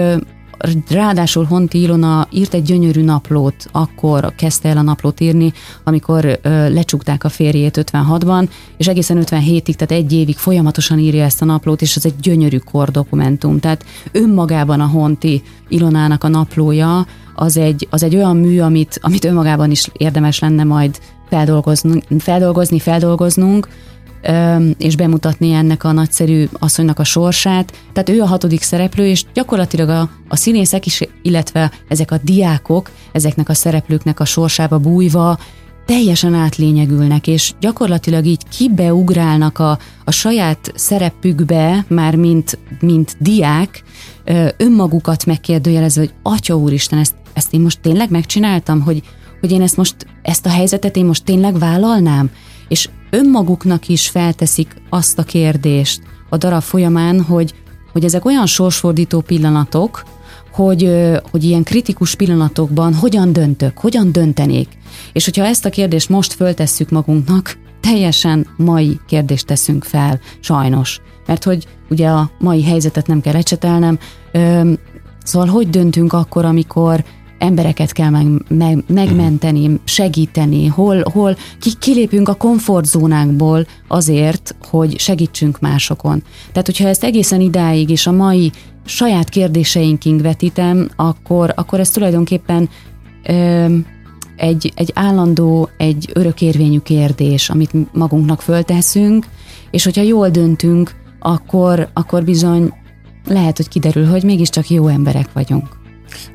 ráadásul 0.89 1.43
Honti 1.43 1.81
Ilona 1.81 2.27
írt 2.31 2.53
egy 2.53 2.63
gyönyörű 2.63 3.03
naplót, 3.03 3.65
akkor 3.71 4.33
kezdte 4.35 4.69
el 4.69 4.77
a 4.77 4.81
naplót 4.81 5.19
írni, 5.19 5.53
amikor 5.83 6.39
lecsukták 6.67 7.23
a 7.23 7.29
férjét 7.29 7.83
56-ban, 7.91 8.49
és 8.77 8.87
egészen 8.87 9.17
57-ig, 9.21 9.73
tehát 9.73 10.03
egy 10.03 10.13
évig 10.13 10.37
folyamatosan 10.37 10.99
írja 10.99 11.23
ezt 11.23 11.41
a 11.41 11.45
naplót, 11.45 11.81
és 11.81 11.95
ez 11.95 12.05
egy 12.05 12.15
gyönyörű 12.21 12.57
kordokumentum. 12.57 13.59
Tehát 13.59 13.85
önmagában 14.11 14.79
a 14.79 14.87
Honti 14.87 15.41
Ilonának 15.67 16.23
a 16.23 16.27
naplója 16.27 17.05
az 17.35 17.57
egy, 17.57 17.87
az 17.89 18.03
egy 18.03 18.15
olyan 18.15 18.37
mű, 18.37 18.59
amit, 18.59 18.99
amit 19.01 19.25
önmagában 19.25 19.71
is 19.71 19.89
érdemes 19.93 20.39
lenne 20.39 20.63
majd 20.63 20.99
feldolgozni, 21.29 22.01
feldolgozni, 22.19 22.79
feldolgoznunk, 22.79 23.67
és 24.77 24.95
bemutatni 24.95 25.51
ennek 25.51 25.83
a 25.83 25.91
nagyszerű 25.91 26.47
asszonynak 26.59 26.99
a 26.99 27.03
sorsát. 27.03 27.71
Tehát 27.93 28.09
ő 28.09 28.21
a 28.21 28.25
hatodik 28.25 28.61
szereplő, 28.61 29.07
és 29.07 29.25
gyakorlatilag 29.33 29.89
a, 29.89 30.09
a 30.27 30.35
színészek 30.35 30.85
is, 30.85 31.01
illetve 31.21 31.71
ezek 31.87 32.11
a 32.11 32.19
diákok, 32.23 32.91
ezeknek 33.11 33.49
a 33.49 33.53
szereplőknek 33.53 34.19
a 34.19 34.25
sorsába 34.25 34.77
bújva, 34.77 35.37
teljesen 35.85 36.33
átlényegülnek, 36.33 37.27
és 37.27 37.53
gyakorlatilag 37.59 38.25
így 38.25 38.41
kibeugrálnak 38.49 39.59
a, 39.59 39.77
a 40.03 40.11
saját 40.11 40.71
szerepükbe, 40.75 41.85
már 41.87 42.15
mint, 42.15 42.59
mint 42.79 43.15
diák, 43.19 43.83
önmagukat 44.57 45.25
megkérdőjelezve, 45.25 46.01
hogy 46.01 46.13
Atya 46.21 46.57
Úristen, 46.57 46.99
ezt, 46.99 47.15
ezt 47.33 47.53
én 47.53 47.61
most 47.61 47.81
tényleg 47.81 48.09
megcsináltam, 48.09 48.81
hogy, 48.81 49.01
hogy 49.39 49.51
én 49.51 49.61
ezt 49.61 49.77
most, 49.77 49.95
ezt 50.21 50.45
a 50.45 50.49
helyzetet 50.49 50.95
én 50.95 51.05
most 51.05 51.23
tényleg 51.23 51.59
vállalnám? 51.59 52.31
És 52.67 52.89
önmaguknak 53.09 53.87
is 53.87 54.09
felteszik 54.09 54.75
azt 54.89 55.19
a 55.19 55.23
kérdést 55.23 56.01
a 56.29 56.37
darab 56.37 56.61
folyamán, 56.61 57.21
hogy, 57.21 57.53
hogy 57.91 58.03
ezek 58.03 58.25
olyan 58.25 58.45
sorsfordító 58.45 59.21
pillanatok, 59.21 60.03
hogy, 60.51 60.89
hogy 61.31 61.43
ilyen 61.43 61.63
kritikus 61.63 62.15
pillanatokban 62.15 62.93
hogyan 62.93 63.33
döntök, 63.33 63.77
hogyan 63.77 64.11
döntenék. 64.11 64.67
És 65.13 65.25
hogyha 65.25 65.45
ezt 65.45 65.65
a 65.65 65.69
kérdést 65.69 66.09
most 66.09 66.33
föltesszük 66.33 66.89
magunknak, 66.89 67.57
teljesen 67.79 68.47
mai 68.57 68.99
kérdést 69.07 69.45
teszünk 69.45 69.83
fel, 69.83 70.19
sajnos. 70.39 71.01
Mert 71.25 71.43
hogy 71.43 71.67
ugye 71.89 72.07
a 72.07 72.31
mai 72.39 72.63
helyzetet 72.63 73.07
nem 73.07 73.21
kell 73.21 73.35
ecsetelnem, 73.35 73.99
szóval 75.23 75.47
hogy 75.47 75.69
döntünk 75.69 76.13
akkor, 76.13 76.45
amikor 76.45 77.03
embereket 77.37 77.91
kell 77.91 78.09
meg, 78.09 78.27
meg, 78.47 78.83
megmenteni, 78.87 79.79
segíteni, 79.83 80.67
hol, 80.67 81.03
hol 81.11 81.37
ki, 81.59 81.69
kilépünk 81.79 82.29
a 82.29 82.33
komfortzónánkból 82.33 83.65
azért, 83.87 84.55
hogy 84.69 84.99
segítsünk 84.99 85.59
másokon. 85.59 86.23
Tehát, 86.51 86.65
hogyha 86.65 86.87
ezt 86.87 87.03
egészen 87.03 87.41
idáig 87.41 87.89
és 87.89 88.07
a 88.07 88.11
mai 88.11 88.51
saját 88.85 89.29
kérdéseinkig 89.29 90.21
vetítem, 90.21 90.89
akkor, 90.95 91.53
akkor 91.55 91.79
ez 91.79 91.89
tulajdonképpen 91.89 92.69
ö, 93.23 93.65
egy, 94.35 94.71
egy 94.75 94.91
állandó, 94.95 95.69
egy 95.77 96.09
örökérvényű 96.13 96.79
kérdés, 96.79 97.49
amit 97.49 97.93
magunknak 97.93 98.41
fölteszünk, 98.41 99.25
és 99.71 99.83
hogyha 99.83 100.01
jól 100.01 100.29
döntünk, 100.29 100.95
akkor, 101.19 101.89
akkor 101.93 102.23
bizony 102.23 102.73
lehet, 103.25 103.57
hogy 103.57 103.67
kiderül, 103.67 104.05
hogy 104.05 104.23
mégiscsak 104.23 104.69
jó 104.69 104.87
emberek 104.87 105.33
vagyunk. 105.33 105.82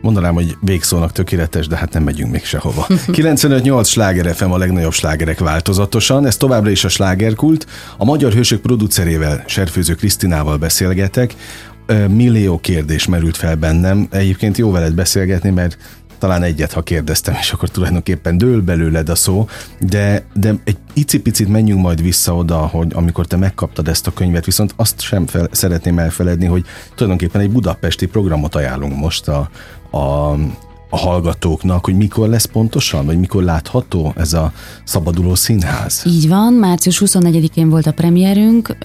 Mondanám, 0.01 0.35
hogy 0.35 0.57
végszónak 0.61 1.13
tökéletes, 1.13 1.67
de 1.67 1.77
hát 1.77 1.93
nem 1.93 2.03
megyünk 2.03 2.33
még 2.33 2.45
sehova. 2.45 2.87
95-8 3.07 3.87
sláger 3.87 4.35
FM 4.35 4.51
a 4.51 4.59
legnagyobb 4.59 4.93
slágerek 4.93 5.39
változatosan, 5.39 6.27
ez 6.27 6.37
továbbra 6.37 6.71
is 6.71 6.85
a 6.85 6.89
slágerkult. 6.89 7.67
A 7.97 8.05
magyar 8.05 8.33
hősök 8.33 8.61
producerével, 8.61 9.45
Serfőző 9.47 9.95
Krisztinával 9.95 10.57
beszélgetek. 10.57 11.35
Millió 12.09 12.59
kérdés 12.59 13.07
merült 13.07 13.37
fel 13.37 13.57
bennem. 13.57 14.09
Egyébként 14.11 14.59
jó 14.59 14.71
veled 14.71 14.95
beszélgetni, 14.95 15.51
mert 15.51 15.79
talán 16.19 16.43
egyet, 16.43 16.73
ha 16.73 16.83
kérdeztem, 16.83 17.35
és 17.41 17.53
akkor 17.53 17.69
tulajdonképpen 17.69 18.39
dől 18.39 18.63
belőled 18.63 19.09
a 19.09 19.15
szó, 19.15 19.49
de, 19.81 20.25
de 20.35 20.55
egy 20.65 20.77
icipicit 20.93 21.49
menjünk 21.49 21.81
majd 21.81 22.03
vissza 22.03 22.35
oda, 22.35 22.57
hogy 22.57 22.93
amikor 22.95 23.27
te 23.27 23.37
megkaptad 23.37 23.89
ezt 23.89 24.07
a 24.07 24.13
könyvet, 24.13 24.45
viszont 24.45 24.73
azt 24.77 25.01
sem 25.01 25.27
fel, 25.27 25.49
szeretném 25.51 25.99
elfeledni, 25.99 26.47
hogy 26.47 26.65
tulajdonképpen 26.95 27.41
egy 27.41 27.51
budapesti 27.51 28.07
programot 28.07 28.55
ajánlunk 28.55 28.97
most 28.97 29.29
a, 29.29 29.51
a, 29.91 30.33
a 30.91 30.97
hallgatóknak, 30.97 31.85
hogy 31.85 31.97
mikor 31.97 32.29
lesz 32.29 32.45
pontosan, 32.45 33.07
vagy 33.07 33.19
mikor 33.19 33.43
látható 33.43 34.13
ez 34.17 34.33
a 34.33 34.53
Szabaduló 34.85 35.35
Színház? 35.35 36.03
Így 36.07 36.29
van, 36.29 36.53
március 36.53 37.03
24-én 37.05 37.69
volt 37.69 37.87
a 37.87 37.93
premierünk, 37.93 38.77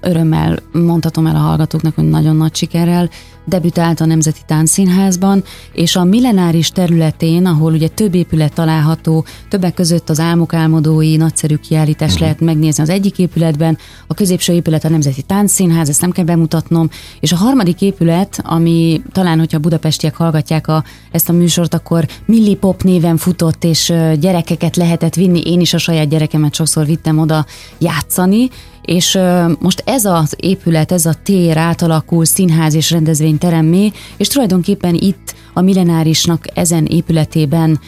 örömmel 0.00 0.58
mondhatom 0.72 1.26
el 1.26 1.36
a 1.36 1.38
hallgatóknak, 1.38 1.94
hogy 1.94 2.08
nagyon 2.08 2.36
nagy 2.36 2.54
sikerrel 2.54 3.10
debütált 3.44 4.00
a 4.00 4.04
Nemzeti 4.04 4.40
Táncszínházban, 4.46 5.44
és 5.72 5.96
a 5.96 6.04
millenáris 6.04 6.70
területén, 6.70 7.46
ahol 7.46 7.72
ugye 7.72 7.88
több 7.88 8.14
épület 8.14 8.52
található, 8.52 9.24
többek 9.48 9.74
között 9.74 10.10
az 10.10 10.20
álmok 10.20 10.54
álmodói 10.54 11.16
nagyszerű 11.16 11.54
kiállítás 11.54 12.08
uh-huh. 12.08 12.22
lehet 12.22 12.40
megnézni 12.40 12.82
az 12.82 12.88
egyik 12.88 13.18
épületben, 13.18 13.78
a 14.06 14.14
középső 14.14 14.52
épület 14.52 14.84
a 14.84 14.88
Nemzeti 14.88 15.22
Táncszínház, 15.22 15.88
ezt 15.88 16.00
nem 16.00 16.10
kell 16.10 16.24
bemutatnom, 16.24 16.90
és 17.20 17.32
a 17.32 17.36
harmadik 17.36 17.82
épület, 17.82 18.40
ami 18.42 19.02
talán, 19.12 19.38
hogyha 19.38 19.58
budapestiek 19.58 20.16
hallgatják 20.16 20.68
a, 20.68 20.84
ezt 21.10 21.28
a 21.28 21.32
műsort, 21.32 21.74
akkor 21.74 22.06
Milli 22.24 22.56
Pop 22.56 22.82
néven 22.82 23.16
futott, 23.16 23.64
és 23.64 23.92
gyerekeket 24.20 24.76
lehetett 24.76 25.14
vinni, 25.14 25.40
én 25.40 25.60
is 25.60 25.74
a 25.74 25.78
saját 25.78 26.08
gyerekemet 26.08 26.54
sokszor 26.54 26.86
vittem 26.86 27.18
oda 27.18 27.46
játszani, 27.78 28.48
és 28.90 29.18
most 29.58 29.82
ez 29.86 30.04
az 30.04 30.34
épület, 30.40 30.92
ez 30.92 31.06
a 31.06 31.14
tér 31.22 31.56
átalakul 31.56 32.24
színház 32.24 32.74
és 32.74 32.90
rendezvényteremmé, 32.90 33.92
és 34.16 34.28
tulajdonképpen 34.28 34.94
itt 34.94 35.34
a 35.52 35.60
millenárisnak 35.60 36.44
ezen 36.54 36.84
épületében 36.84 37.80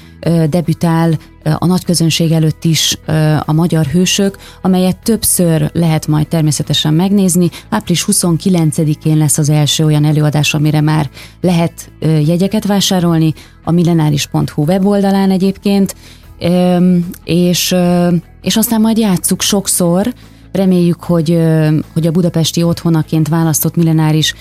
debütál 0.49 1.19
a 1.59 1.67
nagy 1.67 1.85
közönség 1.85 2.33
előtt 2.33 2.65
is 2.65 2.99
a 3.45 3.53
magyar 3.53 3.87
hősök, 3.87 4.39
amelyet 4.61 5.03
többször 5.03 5.71
lehet 5.73 6.07
majd 6.07 6.29
természetesen 6.29 6.95
megnézni. 6.95 7.51
Április 7.69 8.05
29-én 8.13 9.17
lesz 9.17 9.39
az 9.39 9.49
első 9.49 9.85
olyan 9.85 10.05
előadás, 10.05 10.55
amire 10.55 10.81
már 10.81 11.11
lehet 11.41 11.91
jegyeket 12.01 12.67
vásárolni, 12.67 13.35
a 13.65 13.71
millenáris.hu 13.71 14.65
weboldalán 14.65 15.31
egyébként, 15.31 15.95
és, 17.25 17.75
és 18.43 18.57
aztán 18.57 18.81
majd 18.81 18.99
játsszuk 18.99 19.41
sokszor, 19.41 20.13
Reméljük, 20.53 21.03
hogy, 21.03 21.39
hogy 21.93 22.07
a 22.07 22.11
budapesti 22.11 22.63
otthonaként 22.63 23.29
választott 23.29 23.77
millenáris 23.77 24.35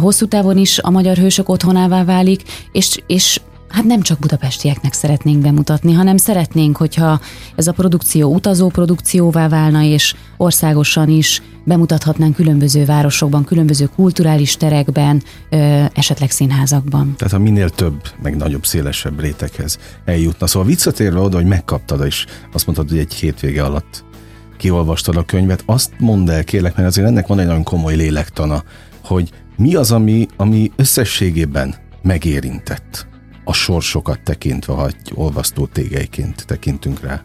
hosszú 0.00 0.26
távon 0.26 0.56
is 0.56 0.78
a 0.78 0.90
magyar 0.90 1.16
hősök 1.16 1.48
otthonává 1.48 2.04
válik, 2.04 2.42
és, 2.72 3.02
és 3.06 3.40
hát 3.68 3.84
nem 3.84 4.00
csak 4.00 4.18
budapestieknek 4.18 4.92
szeretnénk 4.92 5.42
bemutatni, 5.42 5.92
hanem 5.92 6.16
szeretnénk, 6.16 6.76
hogyha 6.76 7.20
ez 7.56 7.66
a 7.66 7.72
produkció 7.72 8.34
utazó 8.34 8.68
produkcióvá 8.68 9.48
válna, 9.48 9.82
és 9.82 10.14
országosan 10.36 11.08
is 11.08 11.42
bemutathatnánk 11.64 12.34
különböző 12.34 12.84
városokban, 12.84 13.44
különböző 13.44 13.88
kulturális 13.94 14.56
terekben, 14.56 15.22
esetleg 15.94 16.30
színházakban. 16.30 17.14
Tehát 17.16 17.32
ha 17.32 17.38
minél 17.38 17.70
több, 17.70 18.02
meg 18.22 18.36
nagyobb, 18.36 18.66
szélesebb 18.66 19.20
réteghez 19.20 19.78
eljutna. 20.04 20.46
Szóval 20.46 20.68
visszatérve 20.68 21.20
oda, 21.20 21.36
hogy 21.36 21.46
megkaptad, 21.46 22.06
és 22.06 22.26
azt 22.52 22.66
mondtad, 22.66 22.88
hogy 22.88 22.98
egy 22.98 23.14
hétvége 23.14 23.64
alatt 23.64 24.04
kiolvastad 24.62 25.16
a 25.16 25.22
könyvet, 25.22 25.62
azt 25.66 25.90
mondd 25.98 26.30
el, 26.30 26.44
kérlek, 26.44 26.76
mert 26.76 26.88
azért 26.88 27.06
ennek 27.06 27.26
van 27.26 27.38
egy 27.38 27.46
nagyon 27.46 27.62
komoly 27.62 27.94
lélektana, 27.94 28.62
hogy 29.04 29.30
Mi 29.56 29.74
az, 29.74 29.92
ami, 29.92 30.26
ami 30.36 30.70
összességében 30.76 31.74
megérintett 32.02 33.06
a 33.44 33.52
sorsokat 33.52 34.20
tekintve, 34.24 34.72
ha 34.72 34.90
olvasztó 35.14 35.66
tégeiként 35.66 36.46
tekintünk 36.46 37.00
rá? 37.00 37.22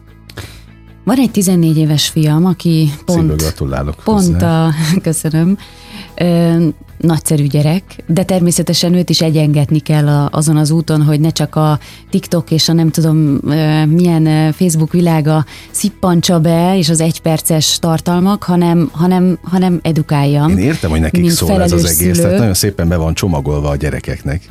Van 1.04 1.18
egy 1.18 1.30
14 1.30 1.76
éves 1.76 2.08
fiam, 2.08 2.44
aki 2.44 2.90
pont, 3.04 3.52
pont 4.04 4.30
hozzá. 4.30 4.66
a, 4.66 4.72
köszönöm, 5.08 5.58
nagyszerű 6.98 7.46
gyerek, 7.46 7.82
de 8.06 8.22
természetesen 8.22 8.94
őt 8.94 9.10
is 9.10 9.20
egyengetni 9.20 9.78
kell 9.78 10.08
a, 10.08 10.28
azon 10.32 10.56
az 10.56 10.70
úton, 10.70 11.02
hogy 11.02 11.20
ne 11.20 11.30
csak 11.30 11.56
a 11.56 11.78
TikTok 12.10 12.50
és 12.50 12.68
a 12.68 12.72
nem 12.72 12.90
tudom 12.90 13.16
milyen 13.88 14.52
Facebook 14.52 14.92
világa 14.92 15.44
szippantsa 15.70 16.40
be, 16.40 16.76
és 16.76 16.88
az 16.88 17.00
egyperces 17.00 17.78
tartalmak, 17.78 18.42
hanem, 18.42 18.90
hanem, 18.92 19.38
hanem 19.42 19.78
edukáljam. 19.82 20.50
Én 20.50 20.58
értem, 20.58 20.90
hogy 20.90 21.00
nekik 21.00 21.30
szól 21.30 21.62
ez 21.62 21.72
az 21.72 21.84
egész, 21.84 21.96
szülő. 21.96 22.22
tehát 22.22 22.38
nagyon 22.38 22.54
szépen 22.54 22.88
be 22.88 22.96
van 22.96 23.14
csomagolva 23.14 23.68
a 23.68 23.76
gyerekeknek. 23.76 24.42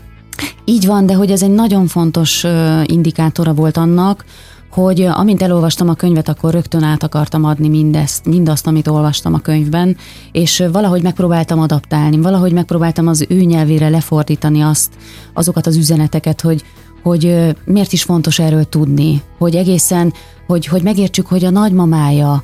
Így 0.65 0.85
van, 0.85 1.05
de 1.05 1.13
hogy 1.13 1.31
ez 1.31 1.43
egy 1.43 1.53
nagyon 1.53 1.87
fontos 1.87 2.45
indikátora 2.85 3.53
volt 3.53 3.77
annak, 3.77 4.25
hogy 4.71 5.01
amint 5.01 5.41
elolvastam 5.41 5.89
a 5.89 5.93
könyvet, 5.93 6.29
akkor 6.29 6.53
rögtön 6.53 6.83
át 6.83 7.03
akartam 7.03 7.43
adni 7.43 7.67
mindezt, 7.67 8.25
mindazt, 8.25 8.67
amit 8.67 8.88
olvastam 8.88 9.33
a 9.33 9.39
könyvben, 9.39 9.97
és 10.31 10.63
valahogy 10.71 11.01
megpróbáltam 11.01 11.59
adaptálni, 11.59 12.21
valahogy 12.21 12.53
megpróbáltam 12.53 13.07
az 13.07 13.25
ő 13.29 13.39
nyelvére 13.39 13.89
lefordítani 13.89 14.62
azt, 14.62 14.93
azokat 15.33 15.67
az 15.67 15.75
üzeneteket, 15.75 16.41
hogy, 16.41 16.63
hogy 17.03 17.55
miért 17.65 17.93
is 17.93 18.03
fontos 18.03 18.39
erről 18.39 18.63
tudni, 18.63 19.21
hogy 19.38 19.55
egészen, 19.55 20.13
hogy, 20.47 20.65
hogy 20.65 20.83
megértsük, 20.83 21.27
hogy 21.27 21.45
a 21.45 21.50
nagymamája 21.50 22.43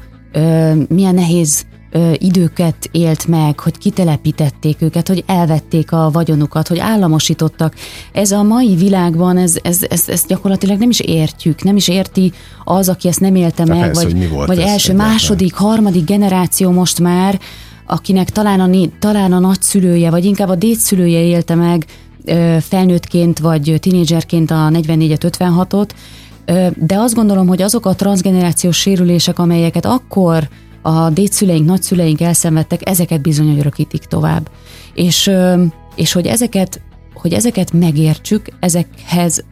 milyen 0.88 1.14
nehéz 1.14 1.66
ö, 1.94 2.12
időket 2.18 2.90
élt 2.92 3.28
meg, 3.28 3.60
hogy 3.60 3.78
kitelepítették 3.78 4.82
őket, 4.82 5.08
hogy 5.08 5.24
elvették 5.28 5.92
a 5.92 6.10
vagyonukat, 6.12 6.68
hogy 6.68 6.80
államosítottak. 6.80 7.76
Ez 8.12 8.32
a 8.32 8.44
mai 8.44 8.76
világban, 8.76 9.38
ez, 9.38 9.56
ez, 9.62 9.80
ez, 9.90 10.04
ez 10.08 10.26
gyakorlatilag 10.28 10.80
nem 10.80 10.90
is 10.90 11.00
értjük, 11.00 11.64
nem 11.64 11.76
is 11.76 11.88
érti 11.88 12.32
az, 12.64 12.90
aki 12.90 13.08
ezt 13.08 13.20
nem 13.20 13.36
élte 13.36 13.66
meg, 13.66 13.80
persze, 13.80 14.04
vagy, 14.04 14.30
vagy 14.30 14.60
első, 14.60 14.92
egyáltalán. 14.92 15.12
második, 15.12 15.54
harmadik 15.54 16.06
generáció 16.06 16.72
most 16.72 17.00
már, 17.00 17.40
akinek 17.86 18.30
talán 18.30 18.60
a, 18.60 18.70
talán 19.00 19.32
a 19.32 19.40
nagyszülője, 19.40 20.10
vagy 20.10 20.26
inkább 20.26 20.50
a 20.50 20.56
dédszülője 20.56 21.20
élte 21.20 21.56
meg 21.56 21.86
felnőttként, 22.60 23.40
vagy 23.40 23.78
tinédzserként 23.80 24.52
a 24.52 24.70
44-56-ot, 24.72 25.90
de 26.76 26.96
azt 26.98 27.14
gondolom, 27.14 27.48
hogy 27.48 27.62
azok 27.62 27.86
a 27.86 27.96
transgenerációs 27.96 28.78
sérülések, 28.78 29.40
amelyeket 29.40 29.86
akkor 29.86 30.50
a 30.84 31.10
dédszüleink, 31.10 31.66
nagyszüleink 31.66 32.22
elszenvedtek, 32.22 32.90
ezeket 32.90 33.22
bizony 33.22 33.58
örökítik 33.60 34.04
tovább. 34.04 34.50
És, 34.94 35.32
és 35.96 36.12
hogy 36.12 36.28
ezeket, 36.28 36.82
hogy 37.14 37.34
ezeket 37.34 37.74
megértsük, 37.74 38.46
ezekhez, 38.60 39.44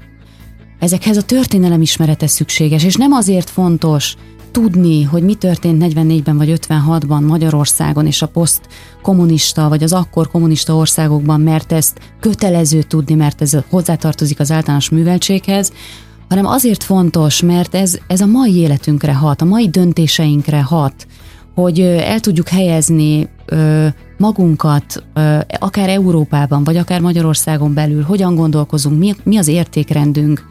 ezekhez 0.80 1.18
a 1.18 1.22
történelem 1.22 1.82
ismerete 1.82 2.28
szükséges, 2.28 2.84
és 2.84 2.96
nem 2.96 3.12
azért 3.12 3.50
fontos 3.50 4.16
tudni, 4.52 5.04
hogy 5.04 5.24
mi 5.24 5.34
történt 5.36 5.84
44-ben 5.86 6.38
vagy 6.38 6.60
56-ban 6.68 7.28
Magyarországon 7.28 8.08
és 8.08 8.22
a 8.22 8.28
poszt 8.28 8.62
kommunista, 9.02 9.70
vagy 9.70 9.84
az 9.84 9.94
akkor 9.94 10.28
kommunista 10.28 10.76
országokban, 10.76 11.42
mert 11.42 11.72
ezt 11.72 12.00
kötelező 12.20 12.82
tudni, 12.82 13.14
mert 13.14 13.42
ez 13.42 13.58
hozzátartozik 13.70 14.40
az 14.40 14.52
általános 14.52 14.90
műveltséghez, 14.90 15.72
hanem 16.30 16.46
azért 16.46 16.84
fontos, 16.84 17.42
mert 17.42 17.76
ez, 17.76 17.98
ez 18.08 18.22
a 18.22 18.26
mai 18.26 18.56
életünkre 18.56 19.14
hat, 19.14 19.42
a 19.42 19.46
mai 19.46 19.70
döntéseinkre 19.70 20.62
hat, 20.62 21.08
hogy 21.56 21.80
el 21.82 22.20
tudjuk 22.20 22.48
helyezni 22.48 23.30
magunkat, 24.18 25.04
akár 25.60 25.90
Európában, 25.90 26.64
vagy 26.64 26.78
akár 26.78 27.00
Magyarországon 27.00 27.74
belül, 27.74 28.04
hogyan 28.04 28.36
gondolkozunk, 28.36 29.00
mi, 29.00 29.16
mi 29.24 29.38
az 29.38 29.48
értékrendünk, 29.48 30.46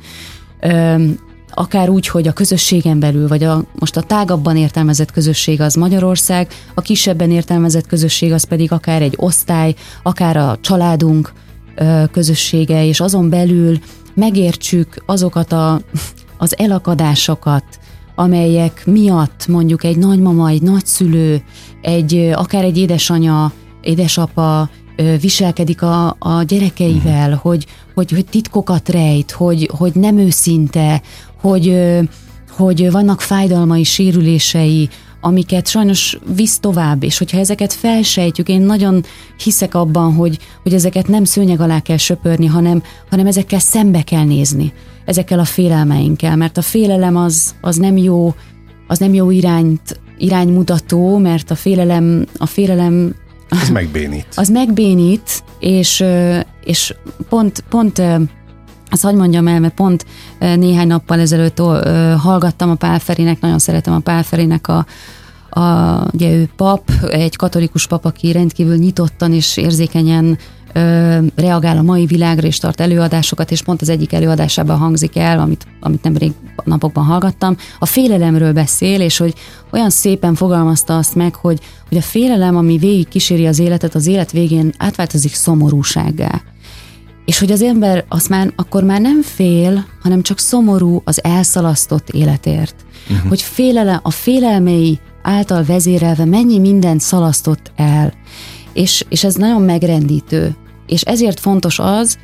akár 1.50 1.88
úgy, 1.88 2.08
hogy 2.08 2.28
a 2.28 2.32
közösségen 2.32 3.00
belül, 3.00 3.28
vagy 3.28 3.44
a, 3.44 3.64
most 3.78 3.96
a 3.96 4.02
tágabban 4.02 4.56
értelmezett 4.56 5.12
közösség 5.12 5.60
az 5.60 5.74
Magyarország, 5.74 6.48
a 6.74 6.80
kisebben 6.80 7.30
értelmezett 7.30 7.86
közösség 7.86 8.32
az 8.32 8.44
pedig 8.44 8.72
akár 8.72 9.02
egy 9.02 9.14
osztály, 9.16 9.74
akár 10.02 10.36
a 10.36 10.58
családunk 10.60 11.32
közössége, 12.12 12.84
és 12.84 13.00
azon 13.00 13.28
belül 13.28 13.78
megértsük 14.14 15.02
azokat 15.06 15.52
a, 15.52 15.80
az 16.38 16.58
elakadásokat, 16.58 17.64
amelyek 18.20 18.86
miatt 18.86 19.46
mondjuk 19.48 19.84
egy 19.84 19.98
nagymama, 19.98 20.48
egy 20.48 20.62
nagyszülő, 20.62 21.42
egy, 21.80 22.30
akár 22.34 22.64
egy 22.64 22.78
édesanya, 22.78 23.52
édesapa 23.82 24.70
viselkedik 25.20 25.82
a, 25.82 26.16
a 26.18 26.42
gyerekeivel, 26.42 27.28
uh-huh. 27.28 27.42
hogy, 27.42 27.66
hogy, 27.94 28.10
hogy 28.10 28.24
titkokat 28.24 28.88
rejt, 28.88 29.30
hogy, 29.30 29.70
hogy 29.78 29.92
nem 29.94 30.18
őszinte, 30.18 31.02
hogy, 31.40 31.76
hogy 32.56 32.90
vannak 32.90 33.20
fájdalmai, 33.20 33.84
sérülései, 33.84 34.88
amiket 35.20 35.68
sajnos 35.68 36.18
visz 36.36 36.58
tovább, 36.58 37.02
és 37.02 37.18
hogyha 37.18 37.38
ezeket 37.38 37.72
felsejtjük, 37.72 38.48
én 38.48 38.60
nagyon 38.60 39.04
hiszek 39.42 39.74
abban, 39.74 40.14
hogy, 40.14 40.38
hogy 40.62 40.74
ezeket 40.74 41.08
nem 41.08 41.24
szőnyeg 41.24 41.60
alá 41.60 41.80
kell 41.80 41.96
söpörni, 41.96 42.46
hanem, 42.46 42.82
hanem 43.10 43.26
ezekkel 43.26 43.58
szembe 43.58 44.02
kell 44.02 44.24
nézni, 44.24 44.72
ezekkel 45.04 45.38
a 45.38 45.44
félelmeinkkel, 45.44 46.36
mert 46.36 46.56
a 46.56 46.62
félelem 46.62 47.16
az, 47.16 47.54
az 47.60 47.76
nem 47.76 47.96
jó, 47.96 48.34
az 48.86 48.98
nem 48.98 49.14
jó 49.14 49.30
irányt, 49.30 50.00
iránymutató, 50.18 51.18
mert 51.18 51.50
a 51.50 51.54
félelem, 51.54 52.26
a 52.38 52.46
félelem 52.46 53.14
az 53.48 53.70
megbénít. 53.70 54.26
Az 54.34 54.48
megbénít, 54.48 55.42
és, 55.58 56.04
és 56.64 56.94
pont, 57.28 57.64
pont 57.68 58.02
azt 58.90 59.02
hogy 59.02 59.14
mondjam 59.14 59.46
el, 59.46 59.60
mert 59.60 59.74
pont 59.74 60.06
néhány 60.38 60.86
nappal 60.86 61.20
ezelőtt 61.20 61.58
hallgattam 62.18 62.70
a 62.70 62.74
Pál 62.74 62.98
Ferinek, 62.98 63.40
nagyon 63.40 63.58
szeretem 63.58 63.94
a 63.94 63.98
Pál 63.98 64.22
Ferinek 64.22 64.68
a, 64.68 64.86
a, 65.60 66.06
ugye 66.12 66.30
ő 66.32 66.48
pap, 66.56 66.90
egy 67.10 67.36
katolikus 67.36 67.86
pap, 67.86 68.04
aki 68.04 68.32
rendkívül 68.32 68.76
nyitottan 68.76 69.32
és 69.32 69.56
érzékenyen 69.56 70.38
ö, 70.72 71.18
reagál 71.34 71.76
a 71.76 71.82
mai 71.82 72.06
világra, 72.06 72.46
és 72.46 72.58
tart 72.58 72.80
előadásokat, 72.80 73.50
és 73.50 73.62
pont 73.62 73.82
az 73.82 73.88
egyik 73.88 74.12
előadásában 74.12 74.78
hangzik 74.78 75.16
el, 75.16 75.38
amit, 75.38 75.66
amit 75.80 76.02
nemrég 76.02 76.32
napokban 76.64 77.04
hallgattam, 77.04 77.56
a 77.78 77.86
félelemről 77.86 78.52
beszél, 78.52 79.00
és 79.00 79.16
hogy 79.16 79.34
olyan 79.70 79.90
szépen 79.90 80.34
fogalmazta 80.34 80.96
azt 80.96 81.14
meg, 81.14 81.34
hogy, 81.34 81.60
hogy 81.88 81.98
a 81.98 82.02
félelem, 82.02 82.56
ami 82.56 82.78
végig 82.78 83.08
kíséri 83.08 83.46
az 83.46 83.58
életet, 83.58 83.94
az 83.94 84.06
élet 84.06 84.32
végén 84.32 84.72
átváltozik 84.78 85.34
szomorúsággá. 85.34 86.42
És 87.24 87.38
hogy 87.38 87.52
az 87.52 87.62
ember 87.62 88.04
azt 88.08 88.28
már, 88.28 88.52
akkor 88.56 88.84
már 88.84 89.00
nem 89.00 89.22
fél, 89.22 89.86
hanem 90.02 90.22
csak 90.22 90.38
szomorú 90.38 91.02
az 91.04 91.24
elszalasztott 91.24 92.08
életért. 92.08 92.74
Uh-huh. 93.10 93.28
Hogy 93.28 93.42
félele, 93.42 94.00
a 94.02 94.10
félelmei 94.10 94.98
által 95.22 95.64
vezérelve 95.64 96.24
mennyi 96.24 96.58
mindent 96.58 97.00
szalasztott 97.00 97.72
el. 97.76 98.12
És, 98.72 99.04
és 99.08 99.24
ez 99.24 99.34
nagyon 99.34 99.62
megrendítő. 99.62 100.54
És 100.86 101.02
ezért 101.02 101.40
fontos 101.40 101.78
az, 101.78 102.18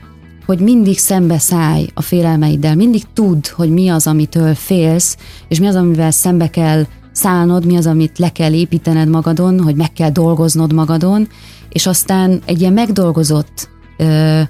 hogy 0.46 0.60
mindig 0.60 0.98
szembe 0.98 1.38
szállj 1.38 1.86
a 1.94 2.02
félelmeiddel, 2.02 2.74
mindig 2.74 3.02
tudd, 3.14 3.44
hogy 3.52 3.70
mi 3.70 3.88
az, 3.88 4.06
amitől 4.06 4.54
félsz, 4.54 5.16
és 5.48 5.60
mi 5.60 5.66
az, 5.66 5.74
amivel 5.74 6.10
szembe 6.10 6.50
kell 6.50 6.86
szállnod, 7.12 7.66
mi 7.66 7.76
az, 7.76 7.86
amit 7.86 8.18
le 8.18 8.28
kell 8.28 8.52
építened 8.52 9.08
magadon, 9.08 9.60
hogy 9.60 9.74
meg 9.74 9.92
kell 9.92 10.10
dolgoznod 10.10 10.72
magadon, 10.72 11.28
és 11.68 11.86
aztán 11.86 12.40
egy 12.44 12.60
ilyen 12.60 12.72
megdolgozott 12.72 13.68
ö, 13.96 14.40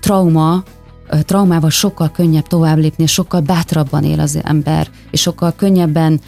trauma, 0.00 0.62
traumával 1.24 1.70
sokkal 1.70 2.10
könnyebb 2.10 2.46
tovább 2.46 2.78
lépni, 2.78 3.06
sokkal 3.06 3.40
bátrabban 3.40 4.04
él 4.04 4.20
az 4.20 4.38
ember, 4.42 4.88
és 5.10 5.20
sokkal 5.20 5.52
könnyebben 5.56 6.20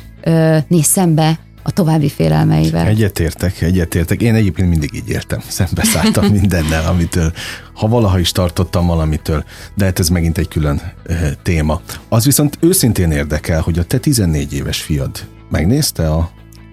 néz 0.68 0.84
szembe 0.84 1.38
a 1.62 1.70
további 1.70 2.08
félelmeivel. 2.08 2.86
Egyetértek, 2.86 3.60
egyetértek. 3.60 4.22
Én 4.22 4.34
egyébként 4.34 4.68
mindig 4.68 4.94
így 4.94 5.08
értem. 5.08 5.40
Szembeszálltam 5.48 6.24
mindennel, 6.40 6.86
amitől, 6.86 7.32
ha 7.74 7.88
valaha 7.88 8.18
is 8.18 8.32
tartottam 8.32 8.86
valamitől, 8.86 9.44
de 9.74 9.84
hát 9.84 9.98
ez 9.98 10.08
megint 10.08 10.38
egy 10.38 10.48
külön 10.48 10.80
ö, 11.02 11.14
téma. 11.42 11.80
Az 12.08 12.24
viszont 12.24 12.58
őszintén 12.60 13.10
érdekel, 13.10 13.60
hogy 13.60 13.78
a 13.78 13.84
te 13.84 13.98
14 13.98 14.52
éves 14.52 14.80
fiad 14.80 15.26
megnézte 15.50 16.10
a 16.10 16.30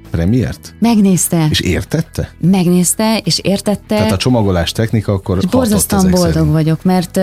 premiért? 0.09 0.75
Megnézte. 0.79 1.47
És 1.49 1.59
értette? 1.59 2.29
Megnézte, 2.41 3.17
és 3.23 3.39
értette. 3.39 3.95
Tehát 3.95 4.11
a 4.11 4.17
csomagolás 4.17 4.71
technika 4.71 5.13
akkor 5.13 5.37
és 5.37 5.45
borzasztóan 5.45 6.09
boldog 6.09 6.31
szerint. 6.31 6.51
vagyok, 6.51 6.83
mert, 6.83 7.15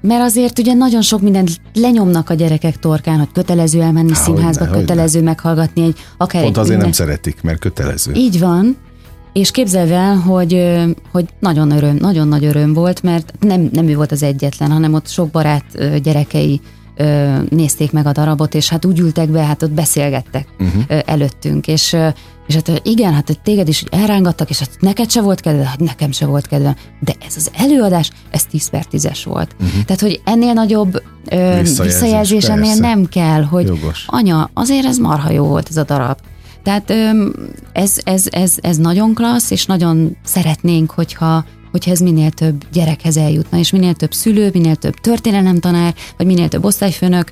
mert 0.00 0.22
azért 0.22 0.58
ugye 0.58 0.74
nagyon 0.74 1.02
sok 1.02 1.20
mindent 1.20 1.50
lenyomnak 1.74 2.30
a 2.30 2.34
gyerekek 2.34 2.78
torkán, 2.78 3.18
hogy 3.18 3.28
kötelező 3.32 3.80
elmenni 3.80 4.12
Há, 4.12 4.20
színházba, 4.22 4.64
hogyne, 4.64 4.78
kötelező 4.80 5.18
hogyne. 5.18 5.30
meghallgatni 5.30 5.82
egy 5.82 5.96
akár 6.16 6.42
Pont 6.42 6.56
egy 6.56 6.62
azért 6.62 6.80
ünnep. 6.80 6.96
nem 6.96 7.06
szeretik, 7.06 7.42
mert 7.42 7.58
kötelező. 7.58 8.12
Így 8.12 8.38
van, 8.38 8.76
és 9.32 9.50
képzelj 9.50 9.92
el, 9.92 10.16
hogy, 10.16 10.78
hogy 11.12 11.24
nagyon 11.38 11.70
öröm, 11.70 11.96
nagyon 11.96 12.28
nagy 12.28 12.44
öröm 12.44 12.72
volt, 12.72 13.02
mert 13.02 13.32
nem, 13.40 13.68
nem 13.72 13.88
ő 13.88 13.96
volt 13.96 14.12
az 14.12 14.22
egyetlen, 14.22 14.70
hanem 14.70 14.94
ott 14.94 15.08
sok 15.08 15.30
barát 15.30 15.64
gyerekei 16.02 16.60
nézték 17.48 17.92
meg 17.92 18.06
a 18.06 18.12
darabot, 18.12 18.54
és 18.54 18.68
hát 18.68 18.84
úgy 18.84 18.98
ültek 18.98 19.28
be, 19.28 19.44
hát 19.44 19.62
ott 19.62 19.70
beszélgettek 19.70 20.46
uh-huh. 20.58 20.82
ö, 20.88 20.98
előttünk, 21.06 21.66
és 21.66 21.96
és 22.46 22.56
hát 22.56 22.80
igen, 22.82 23.12
hát 23.14 23.40
téged 23.42 23.68
is 23.68 23.84
elrángattak, 23.90 24.50
és 24.50 24.58
hát 24.58 24.70
neked 24.80 25.10
se 25.10 25.20
volt 25.20 25.40
kedved, 25.40 25.64
hát 25.64 25.80
nekem 25.80 26.12
se 26.12 26.26
volt 26.26 26.46
kedvem. 26.46 26.74
De 27.00 27.14
ez 27.26 27.36
az 27.36 27.50
előadás, 27.54 28.10
ez 28.30 28.44
10 28.44 28.68
per 28.68 28.84
10-es 28.92 29.20
volt. 29.24 29.54
Uh-huh. 29.60 29.84
Tehát, 29.84 30.00
hogy 30.00 30.20
ennél 30.24 30.52
nagyobb 30.52 31.02
ö, 31.28 31.58
visszajelzés, 31.60 32.48
ennél 32.48 32.74
nem 32.74 33.04
kell, 33.04 33.42
hogy 33.42 33.66
Jogos. 33.66 34.04
anya, 34.06 34.50
azért 34.54 34.84
ez 34.84 34.98
marha 34.98 35.30
jó 35.30 35.44
volt 35.44 35.68
ez 35.68 35.76
a 35.76 35.84
darab. 35.84 36.18
Tehát 36.62 36.92
ez, 37.72 37.98
ez, 38.04 38.26
ez, 38.30 38.54
ez 38.60 38.76
nagyon 38.76 39.14
klassz, 39.14 39.50
és 39.50 39.66
nagyon 39.66 40.16
szeretnénk, 40.24 40.90
hogyha 40.90 41.44
hogyha 41.70 41.90
ez 41.90 42.00
minél 42.00 42.30
több 42.30 42.64
gyerekhez 42.72 43.16
eljutna, 43.16 43.58
és 43.58 43.70
minél 43.70 43.94
több 43.94 44.12
szülő, 44.12 44.50
minél 44.52 44.76
több 44.76 44.94
történelemtanár, 44.94 45.94
vagy 46.16 46.26
minél 46.26 46.48
több 46.48 46.64
osztályfőnök 46.64 47.30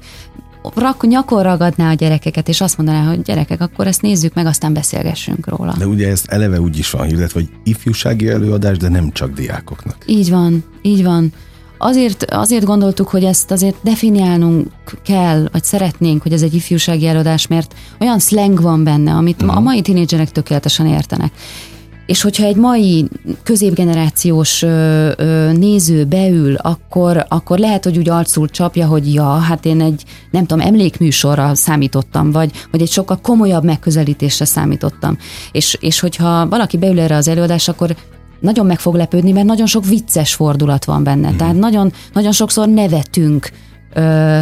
rak, 0.75 1.07
nyakon 1.07 1.43
ragadná 1.43 1.91
a 1.91 1.95
gyerekeket, 1.95 2.49
és 2.49 2.61
azt 2.61 2.77
mondaná, 2.77 3.09
hogy 3.09 3.23
gyerekek, 3.23 3.61
akkor 3.61 3.87
ezt 3.87 4.03
nézzük 4.03 4.35
meg, 4.35 4.47
aztán 4.47 4.73
beszélgessünk 4.73 5.49
róla. 5.49 5.75
De 5.79 5.87
ugye 5.87 6.09
ez 6.09 6.23
eleve 6.27 6.61
úgy 6.61 6.79
is 6.79 6.91
van 6.91 7.09
illetve, 7.09 7.41
hogy 7.41 7.49
ifjúsági 7.65 8.29
előadás, 8.29 8.77
de 8.77 8.89
nem 8.89 9.13
csak 9.13 9.33
diákoknak. 9.33 9.97
Így 10.07 10.31
van, 10.31 10.65
így 10.83 11.05
van. 11.05 11.33
Azért, 11.79 12.25
azért 12.25 12.65
gondoltuk, 12.65 13.09
hogy 13.09 13.25
ezt 13.25 13.51
azért 13.51 13.77
definiálnunk 13.83 14.69
kell, 15.05 15.49
vagy 15.53 15.65
szeretnénk, 15.65 16.23
hogy 16.23 16.33
ez 16.33 16.43
egy 16.43 16.55
ifjúsági 16.55 17.07
előadás, 17.07 17.47
mert 17.47 17.75
olyan 18.01 18.19
slang 18.19 18.61
van 18.61 18.85
benne, 18.85 19.13
amit 19.13 19.43
uh-huh. 19.43 19.57
a 19.57 19.61
mai 19.61 19.83
tinédzserek 19.83 20.33
tökéletesen 20.33 20.87
értenek. 20.87 21.33
És 22.09 22.23
hogyha 22.23 22.45
egy 22.45 22.57
mai 22.57 23.09
középgenerációs 23.43 24.63
ö, 24.63 25.11
ö, 25.17 25.53
néző 25.53 26.05
beül, 26.05 26.55
akkor, 26.55 27.25
akkor 27.29 27.59
lehet, 27.59 27.85
hogy 27.85 27.99
úgy 27.99 28.09
arcul 28.09 28.49
csapja, 28.49 28.87
hogy 28.87 29.15
ja, 29.15 29.29
hát 29.29 29.65
én 29.65 29.81
egy, 29.81 30.05
nem 30.31 30.47
tudom, 30.47 30.67
emlékműsorra 30.67 31.55
számítottam, 31.55 32.31
vagy, 32.31 32.51
vagy 32.71 32.83
egy 32.83 32.91
sokkal 32.91 33.19
komolyabb 33.23 33.65
megközelítésre 33.65 34.45
számítottam. 34.45 35.19
És, 35.53 35.77
és 35.81 36.01
hogyha 36.01 36.49
valaki 36.49 36.77
beül 36.77 37.01
erre 37.01 37.17
az 37.17 37.29
előadás, 37.29 37.69
akkor 37.69 37.97
nagyon 38.41 38.67
meg 38.67 38.79
fog 38.79 38.95
lepődni, 38.95 39.33
mert 39.33 39.47
nagyon 39.47 39.67
sok 39.67 39.85
vicces 39.85 40.35
fordulat 40.35 40.85
van 40.85 41.03
benne. 41.03 41.31
Mm. 41.31 41.37
Tehát 41.37 41.55
nagyon, 41.55 41.93
nagyon 42.13 42.33
sokszor 42.33 42.69
nevetünk, 42.69 43.51
ö, 43.95 44.39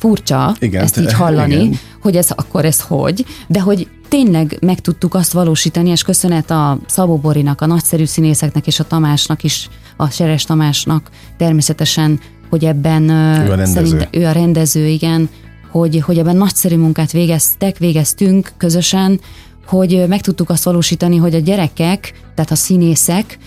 furcsa 0.00 0.56
igen, 0.58 0.82
ezt 0.82 0.98
így 0.98 1.12
hallani, 1.22 1.54
igen. 1.54 1.78
hogy 2.02 2.16
ez 2.16 2.30
akkor 2.30 2.64
ez 2.64 2.80
hogy, 2.80 3.24
de 3.46 3.60
hogy 3.60 3.88
tényleg 4.08 4.58
meg 4.60 4.80
tudtuk 4.80 5.14
azt 5.14 5.32
valósítani, 5.32 5.90
és 5.90 6.02
köszönet 6.02 6.50
a 6.50 6.78
Szabó 6.86 7.16
Borinak, 7.16 7.60
a 7.60 7.66
nagyszerű 7.66 8.04
színészeknek 8.04 8.66
és 8.66 8.80
a 8.80 8.84
Tamásnak 8.84 9.42
is, 9.42 9.68
a 9.96 10.10
Seres 10.10 10.44
Tamásnak 10.44 11.10
természetesen, 11.36 12.20
hogy 12.50 12.64
ebben 12.64 13.08
ő 13.08 13.50
a 13.50 13.54
rendező, 13.54 14.08
ő 14.10 14.26
a 14.26 14.32
rendező 14.32 14.86
igen, 14.86 15.28
hogy, 15.70 16.00
hogy 16.00 16.18
ebben 16.18 16.36
nagyszerű 16.36 16.76
munkát 16.76 17.12
végeztek, 17.12 17.78
végeztünk 17.78 18.52
közösen, 18.56 19.20
hogy 19.66 20.04
meg 20.08 20.20
tudtuk 20.20 20.50
azt 20.50 20.64
valósítani, 20.64 21.16
hogy 21.16 21.34
a 21.34 21.38
gyerekek, 21.38 22.12
tehát 22.34 22.50
a 22.50 22.54
színészek, 22.54 23.38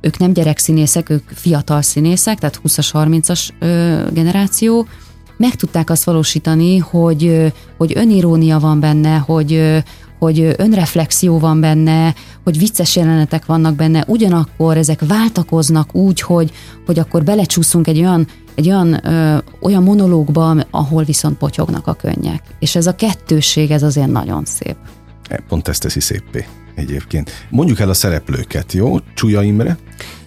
ők 0.00 0.18
nem 0.18 0.32
gyerekszínészek, 0.32 1.10
ők 1.10 1.30
fiatal 1.34 1.82
színészek, 1.82 2.38
tehát 2.38 2.60
20-as, 2.64 2.88
30-as 2.92 3.48
generáció, 4.12 4.86
meg 5.36 5.54
tudták 5.54 5.90
azt 5.90 6.04
valósítani, 6.04 6.78
hogy, 6.78 7.52
hogy 7.76 7.92
önirónia 7.96 8.58
van 8.58 8.80
benne, 8.80 9.16
hogy, 9.16 9.82
hogy 10.18 10.54
önreflexió 10.56 11.38
van 11.38 11.60
benne, 11.60 12.14
hogy 12.44 12.58
vicces 12.58 12.96
jelenetek 12.96 13.46
vannak 13.46 13.74
benne, 13.74 14.04
ugyanakkor 14.06 14.76
ezek 14.76 15.00
váltakoznak 15.06 15.94
úgy, 15.94 16.20
hogy, 16.20 16.52
hogy 16.86 16.98
akkor 16.98 17.24
belecsúszunk 17.24 17.86
egy 17.86 17.98
olyan, 17.98 18.26
egy 18.54 18.68
olyan, 18.68 19.06
ö, 19.06 19.38
olyan 19.60 19.82
monológba, 19.82 20.56
ahol 20.70 21.04
viszont 21.04 21.36
potyognak 21.36 21.86
a 21.86 21.94
könnyek. 21.94 22.42
És 22.58 22.76
ez 22.76 22.86
a 22.86 22.94
kettőség, 22.94 23.70
ez 23.70 23.82
azért 23.82 24.10
nagyon 24.10 24.44
szép. 24.44 24.76
E, 25.28 25.42
pont 25.48 25.68
ezt 25.68 25.82
teszi 25.82 26.00
szépé 26.00 26.46
egyébként. 26.74 27.30
Mondjuk 27.50 27.80
el 27.80 27.88
a 27.88 27.94
szereplőket, 27.94 28.72
jó? 28.72 28.98
Csúlya 29.14 29.42
Imre? 29.42 29.78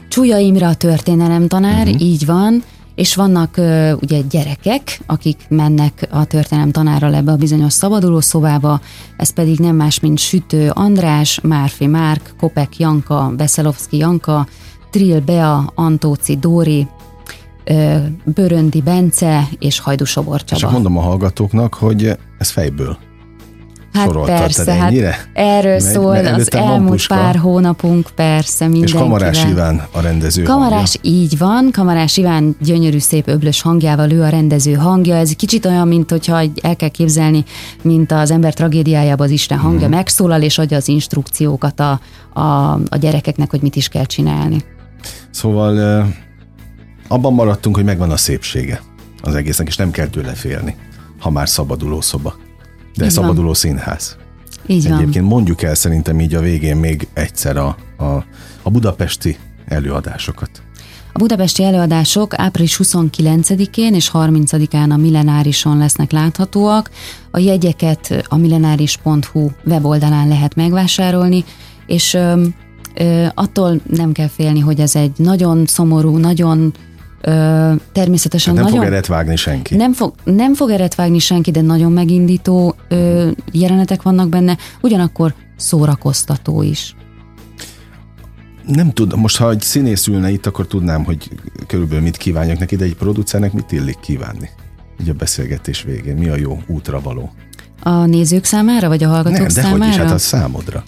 Csúlya 0.08 0.38
Imre 0.38 0.67
a 0.67 0.76
történelem 0.76 1.48
tanár, 1.48 1.88
uh-huh. 1.88 2.02
így 2.02 2.26
van 2.26 2.63
és 2.98 3.16
vannak 3.16 3.56
uh, 3.58 3.92
ugye 4.02 4.22
gyerekek, 4.30 5.00
akik 5.06 5.46
mennek 5.50 6.08
a 6.12 6.26
történelem 6.26 6.72
tanárral 6.72 7.14
ebbe 7.14 7.32
a 7.32 7.36
bizonyos 7.36 7.74
szabaduló 7.74 8.20
szobába, 8.20 8.82
ez 9.18 9.34
pedig 9.34 9.60
nem 9.60 9.76
más, 9.76 10.00
mint 10.00 10.20
Sütő 10.20 10.70
András, 10.74 11.40
Márfi 11.42 11.88
Márk, 11.88 12.34
Kopek 12.40 12.78
Janka, 12.78 13.34
Beszelovszki 13.38 13.98
Janka, 13.98 14.48
Trill 14.90 15.20
Bea, 15.20 15.72
Antóci 15.76 16.38
Dóri, 16.38 16.88
Böröndi 18.24 18.82
Bence 18.82 19.48
és 19.60 19.80
Hajdúsobor 19.80 20.44
Csaba. 20.44 20.62
Csak 20.62 20.72
mondom 20.72 20.98
a 20.98 21.02
hallgatóknak, 21.02 21.74
hogy 21.74 22.18
ez 22.38 22.50
fejből. 22.50 22.98
Hát 23.98 24.26
persze, 24.26 24.74
hát 24.74 24.94
erről 25.34 25.72
Megy, 25.72 25.82
szól 25.82 26.26
az 26.26 26.54
elmúlt 26.54 27.08
pár 27.08 27.36
hónapunk, 27.36 28.10
persze, 28.16 28.68
mindenkivel. 28.68 29.02
És 29.02 29.08
Kamarás 29.08 29.44
Iván 29.44 29.88
a 29.92 30.02
rendező 30.02 30.44
Kamarás 30.44 30.96
hangja. 30.96 31.20
így 31.20 31.38
van, 31.38 31.70
Kamarás 31.72 32.18
Iván 32.18 32.56
gyönyörű, 32.62 33.00
szép, 33.00 33.28
öblös 33.28 33.62
hangjával 33.62 34.12
ő 34.12 34.22
a 34.22 34.30
rendező 34.30 34.74
hangja. 34.74 35.16
Ez 35.16 35.32
kicsit 35.32 35.66
olyan, 35.66 35.88
mint 35.88 36.10
hogyha 36.12 36.42
el 36.62 36.76
kell 36.76 36.90
képzelni, 36.90 37.44
mint 37.82 38.12
az 38.12 38.32
ember 38.32 38.54
tragédiájában 38.54 39.26
az 39.26 39.34
Isten 39.34 39.58
hangja 39.58 39.88
mm. 39.88 39.92
megszólal, 39.92 40.42
és 40.42 40.58
adja 40.58 40.78
az 40.78 40.88
instrukciókat 40.88 41.80
a, 41.80 42.00
a, 42.34 42.74
a 42.74 42.98
gyerekeknek, 43.00 43.50
hogy 43.50 43.62
mit 43.62 43.76
is 43.76 43.88
kell 43.88 44.06
csinálni. 44.06 44.64
Szóval 45.32 46.06
abban 47.08 47.34
maradtunk, 47.34 47.76
hogy 47.76 47.86
megvan 47.86 48.12
a 48.12 48.18
szépsége 48.18 48.82
az 49.22 49.36
egésznek, 49.36 49.68
és 49.68 49.76
nem 49.76 49.92
kell 49.92 50.08
tőle 50.08 50.34
félni, 50.34 50.76
ha 51.20 51.30
már 51.30 51.50
szabaduló 51.50 52.02
szoba. 52.02 52.36
De 52.98 53.06
így 53.06 53.12
szabaduló 53.12 53.46
van. 53.46 53.54
színház. 53.54 54.18
Így 54.66 54.86
Egyébként 54.86 55.14
van. 55.14 55.24
mondjuk 55.24 55.62
el 55.62 55.76
szerintem 55.76 56.20
így 56.20 56.36
a 56.36 56.40
végén 56.40 56.76
még 56.76 57.08
egyszer 57.14 57.58
a, 57.58 57.78
a, 57.98 58.04
a 58.62 58.70
budapesti 58.70 59.38
előadásokat. 59.68 60.50
A 61.14 61.20
budapesti 61.20 61.64
előadások 61.64 62.34
április 62.40 62.80
29-én 62.84 63.94
és 63.94 64.12
30-án 64.14 64.90
a 64.90 64.98
Millenárison 64.98 65.78
lesznek 65.78 66.12
láthatóak. 66.12 66.90
A 67.32 67.40
jegyeket 67.40 68.26
a 68.28 68.36
millenáris.hu 68.38 69.50
weboldalán 69.66 70.28
lehet 70.28 70.56
megvásárolni, 70.56 71.44
és 71.86 72.14
ö, 72.14 72.44
ö, 72.96 73.26
attól 73.34 73.82
nem 73.90 74.12
kell 74.12 74.28
félni, 74.28 74.60
hogy 74.60 74.80
ez 74.80 74.96
egy 74.96 75.12
nagyon 75.16 75.66
szomorú, 75.66 76.18
nagyon 76.18 76.74
Ö, 77.22 77.74
természetesen 77.92 78.56
hát 78.56 78.64
nem 78.64 78.72
nagyon, 78.72 78.86
fog 78.86 78.94
eret 78.94 79.08
vágni 79.08 79.36
senki. 79.36 79.76
Nem 79.76 79.94
fog, 79.94 80.14
nem 80.24 80.54
fog 80.54 80.70
eret 80.70 80.96
vágni 80.96 81.20
senki, 81.20 81.52
de 81.52 81.62
nagyon 81.62 81.92
megindító 81.92 82.76
ö, 82.88 83.30
jelenetek 83.52 84.02
vannak 84.02 84.30
benne, 84.30 84.58
ugyanakkor 84.82 85.34
szórakoztató 85.56 86.62
is. 86.62 86.96
Nem 88.66 88.92
tudom, 88.92 89.20
most 89.20 89.38
ha 89.38 89.50
egy 89.50 89.62
színész 89.62 90.08
ülne 90.08 90.30
itt, 90.30 90.46
akkor 90.46 90.68
tudnám, 90.68 91.04
hogy 91.04 91.30
körülbelül 91.68 92.04
mit 92.04 92.18
kívánjak 92.18 92.60
neki, 92.60 92.76
de 92.76 92.84
egy 92.84 92.96
producernek 92.96 93.54
mit 93.54 93.72
illik 93.72 94.00
kívánni? 94.00 94.50
Így 95.02 95.10
a 95.10 95.14
beszélgetés 95.14 95.82
végén, 95.82 96.16
mi 96.16 96.28
a 96.28 96.36
jó 96.36 96.62
útra 96.68 97.02
való? 97.02 97.32
A 97.82 98.06
nézők 98.06 98.44
számára, 98.44 98.88
vagy 98.88 99.04
a 99.04 99.08
hallgatók 99.08 99.38
nem, 99.38 99.48
de 99.48 99.50
számára? 99.50 99.78
hogy 99.78 99.88
is, 99.88 99.96
hát 99.96 100.12
a 100.12 100.18
számodra. 100.18 100.84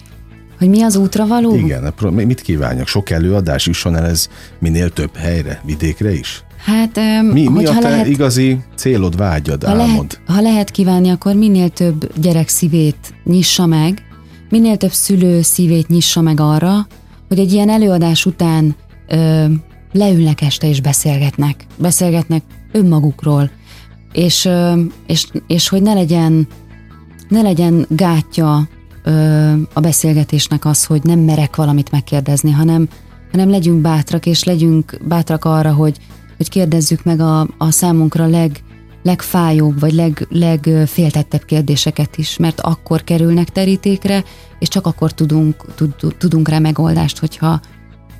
Hogy 0.60 0.68
mi 0.68 0.82
az 0.82 0.96
útra 0.96 1.26
való? 1.26 1.54
Igen, 1.54 1.94
mit 2.12 2.40
kívánjak? 2.40 2.86
Sok 2.86 3.10
előadás 3.10 3.66
jusson 3.66 3.96
el 3.96 4.06
ez 4.06 4.28
minél 4.58 4.90
több 4.90 5.16
helyre, 5.16 5.60
vidékre 5.64 6.12
is? 6.12 6.44
Hát, 6.56 7.00
mi, 7.32 7.48
mi 7.48 7.64
a 7.64 7.78
te 7.78 7.88
lehet, 7.88 8.06
igazi 8.06 8.58
célod, 8.76 9.16
vágyad, 9.16 9.64
ha 9.64 9.70
álmod? 9.70 9.86
Lehet, 9.86 10.20
ha 10.26 10.40
lehet 10.40 10.70
kívánni, 10.70 11.10
akkor 11.10 11.34
minél 11.34 11.68
több 11.68 12.12
gyerek 12.20 12.48
szívét 12.48 13.14
nyissa 13.24 13.66
meg, 13.66 14.02
minél 14.50 14.76
több 14.76 14.92
szülő 14.92 15.42
szívét 15.42 15.88
nyissa 15.88 16.20
meg 16.20 16.40
arra, 16.40 16.86
hogy 17.28 17.38
egy 17.38 17.52
ilyen 17.52 17.68
előadás 17.68 18.26
után 18.26 18.76
ö, 19.08 19.44
leülnek 19.92 20.40
este 20.40 20.68
és 20.68 20.80
beszélgetnek. 20.80 21.66
Beszélgetnek 21.76 22.42
önmagukról. 22.72 23.50
És, 24.12 24.44
ö, 24.44 24.80
és, 25.06 25.26
és 25.46 25.68
hogy 25.68 25.82
ne 25.82 25.94
legyen, 25.94 26.48
ne 27.28 27.42
legyen 27.42 27.86
gátja 27.88 28.68
ö, 29.02 29.52
a 29.72 29.80
beszélgetésnek 29.80 30.64
az, 30.64 30.84
hogy 30.84 31.02
nem 31.02 31.18
merek 31.18 31.56
valamit 31.56 31.90
megkérdezni, 31.90 32.50
hanem, 32.50 32.88
hanem 33.30 33.50
legyünk 33.50 33.80
bátrak, 33.80 34.26
és 34.26 34.44
legyünk 34.44 34.98
bátrak 35.08 35.44
arra, 35.44 35.72
hogy, 35.72 35.96
hogy 36.36 36.48
kérdezzük 36.48 37.02
meg 37.02 37.20
a, 37.20 37.48
a 37.58 37.70
számunkra 37.70 38.26
leg, 38.26 38.62
legfájóbb, 39.02 39.80
vagy 39.80 39.92
leg, 39.92 40.26
legféltettebb 40.30 41.44
kérdéseket 41.44 42.16
is, 42.16 42.36
mert 42.36 42.60
akkor 42.60 43.04
kerülnek 43.04 43.48
terítékre, 43.48 44.24
és 44.58 44.68
csak 44.68 44.86
akkor 44.86 45.12
tudunk, 45.12 45.74
tud, 45.74 45.94
tudunk 46.18 46.48
rá 46.48 46.58
megoldást, 46.58 47.18
hogyha, 47.18 47.60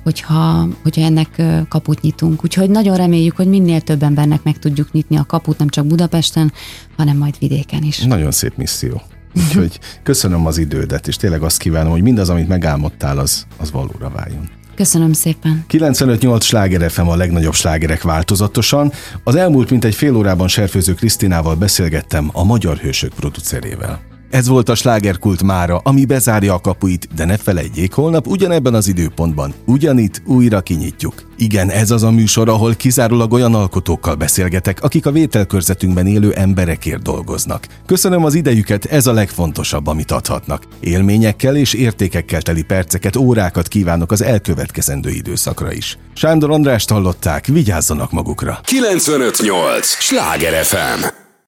hogyha, 0.03 0.67
hogyha 0.83 1.01
ennek 1.01 1.41
kaput 1.69 2.01
nyitunk. 2.01 2.43
Úgyhogy 2.43 2.69
nagyon 2.69 2.95
reméljük, 2.95 3.35
hogy 3.35 3.47
minél 3.47 3.81
több 3.81 4.03
embernek 4.03 4.43
meg 4.43 4.59
tudjuk 4.59 4.91
nyitni 4.91 5.17
a 5.17 5.25
kaput, 5.25 5.57
nem 5.57 5.67
csak 5.67 5.85
Budapesten, 5.85 6.51
hanem 6.97 7.17
majd 7.17 7.35
vidéken 7.39 7.83
is. 7.83 7.99
Nagyon 7.99 8.31
szép 8.31 8.57
misszió. 8.57 9.01
Úgyhogy 9.35 9.79
köszönöm 10.03 10.45
az 10.45 10.57
idődet, 10.57 11.07
és 11.07 11.15
tényleg 11.15 11.41
azt 11.41 11.57
kívánom, 11.57 11.91
hogy 11.91 12.01
mindaz, 12.01 12.29
amit 12.29 12.47
megálmodtál, 12.47 13.17
az, 13.17 13.45
az 13.57 13.71
valóra 13.71 14.09
váljon. 14.09 14.49
Köszönöm 14.75 15.13
szépen. 15.13 15.65
95-8 15.69 16.41
sláger 16.41 16.91
FM 16.91 17.07
a 17.07 17.15
legnagyobb 17.15 17.53
slágerek 17.53 18.01
változatosan. 18.01 18.91
Az 19.23 19.35
elmúlt 19.35 19.69
mint 19.69 19.85
egy 19.85 19.95
fél 19.95 20.15
órában 20.15 20.47
Serfőző 20.47 20.93
Krisztinával 20.93 21.55
beszélgettem 21.55 22.29
a 22.33 22.43
Magyar 22.43 22.77
Hősök 22.77 23.13
producerével. 23.13 24.10
Ez 24.31 24.47
volt 24.47 24.69
a 24.69 24.75
slágerkult 24.75 25.43
mára, 25.43 25.81
ami 25.83 26.05
bezárja 26.05 26.53
a 26.53 26.59
kapuit, 26.59 27.07
de 27.15 27.25
ne 27.25 27.37
felejtjék, 27.37 27.93
holnap 27.93 28.27
ugyanebben 28.27 28.73
az 28.73 28.87
időpontban, 28.87 29.53
ugyanitt 29.65 30.21
újra 30.25 30.61
kinyitjuk. 30.61 31.13
Igen, 31.37 31.69
ez 31.69 31.91
az 31.91 32.03
a 32.03 32.11
műsor, 32.11 32.49
ahol 32.49 32.75
kizárólag 32.75 33.33
olyan 33.33 33.55
alkotókkal 33.55 34.15
beszélgetek, 34.15 34.83
akik 34.83 35.05
a 35.05 35.11
vételkörzetünkben 35.11 36.07
élő 36.07 36.33
emberekért 36.33 37.01
dolgoznak. 37.01 37.67
Köszönöm 37.85 38.25
az 38.25 38.33
idejüket, 38.33 38.85
ez 38.85 39.07
a 39.07 39.13
legfontosabb, 39.13 39.87
amit 39.87 40.11
adhatnak. 40.11 40.63
Élményekkel 40.79 41.55
és 41.55 41.73
értékekkel 41.73 42.41
teli 42.41 42.63
perceket, 42.63 43.15
órákat 43.15 43.67
kívánok 43.67 44.11
az 44.11 44.21
elkövetkezendő 44.21 45.09
időszakra 45.09 45.71
is. 45.71 45.97
Sándor 46.13 46.51
Andrást 46.51 46.89
hallották, 46.89 47.45
vigyázzanak 47.45 48.11
magukra. 48.11 48.59
958! 48.63 49.87
Sláger 49.87 50.63
FM! 50.63 51.29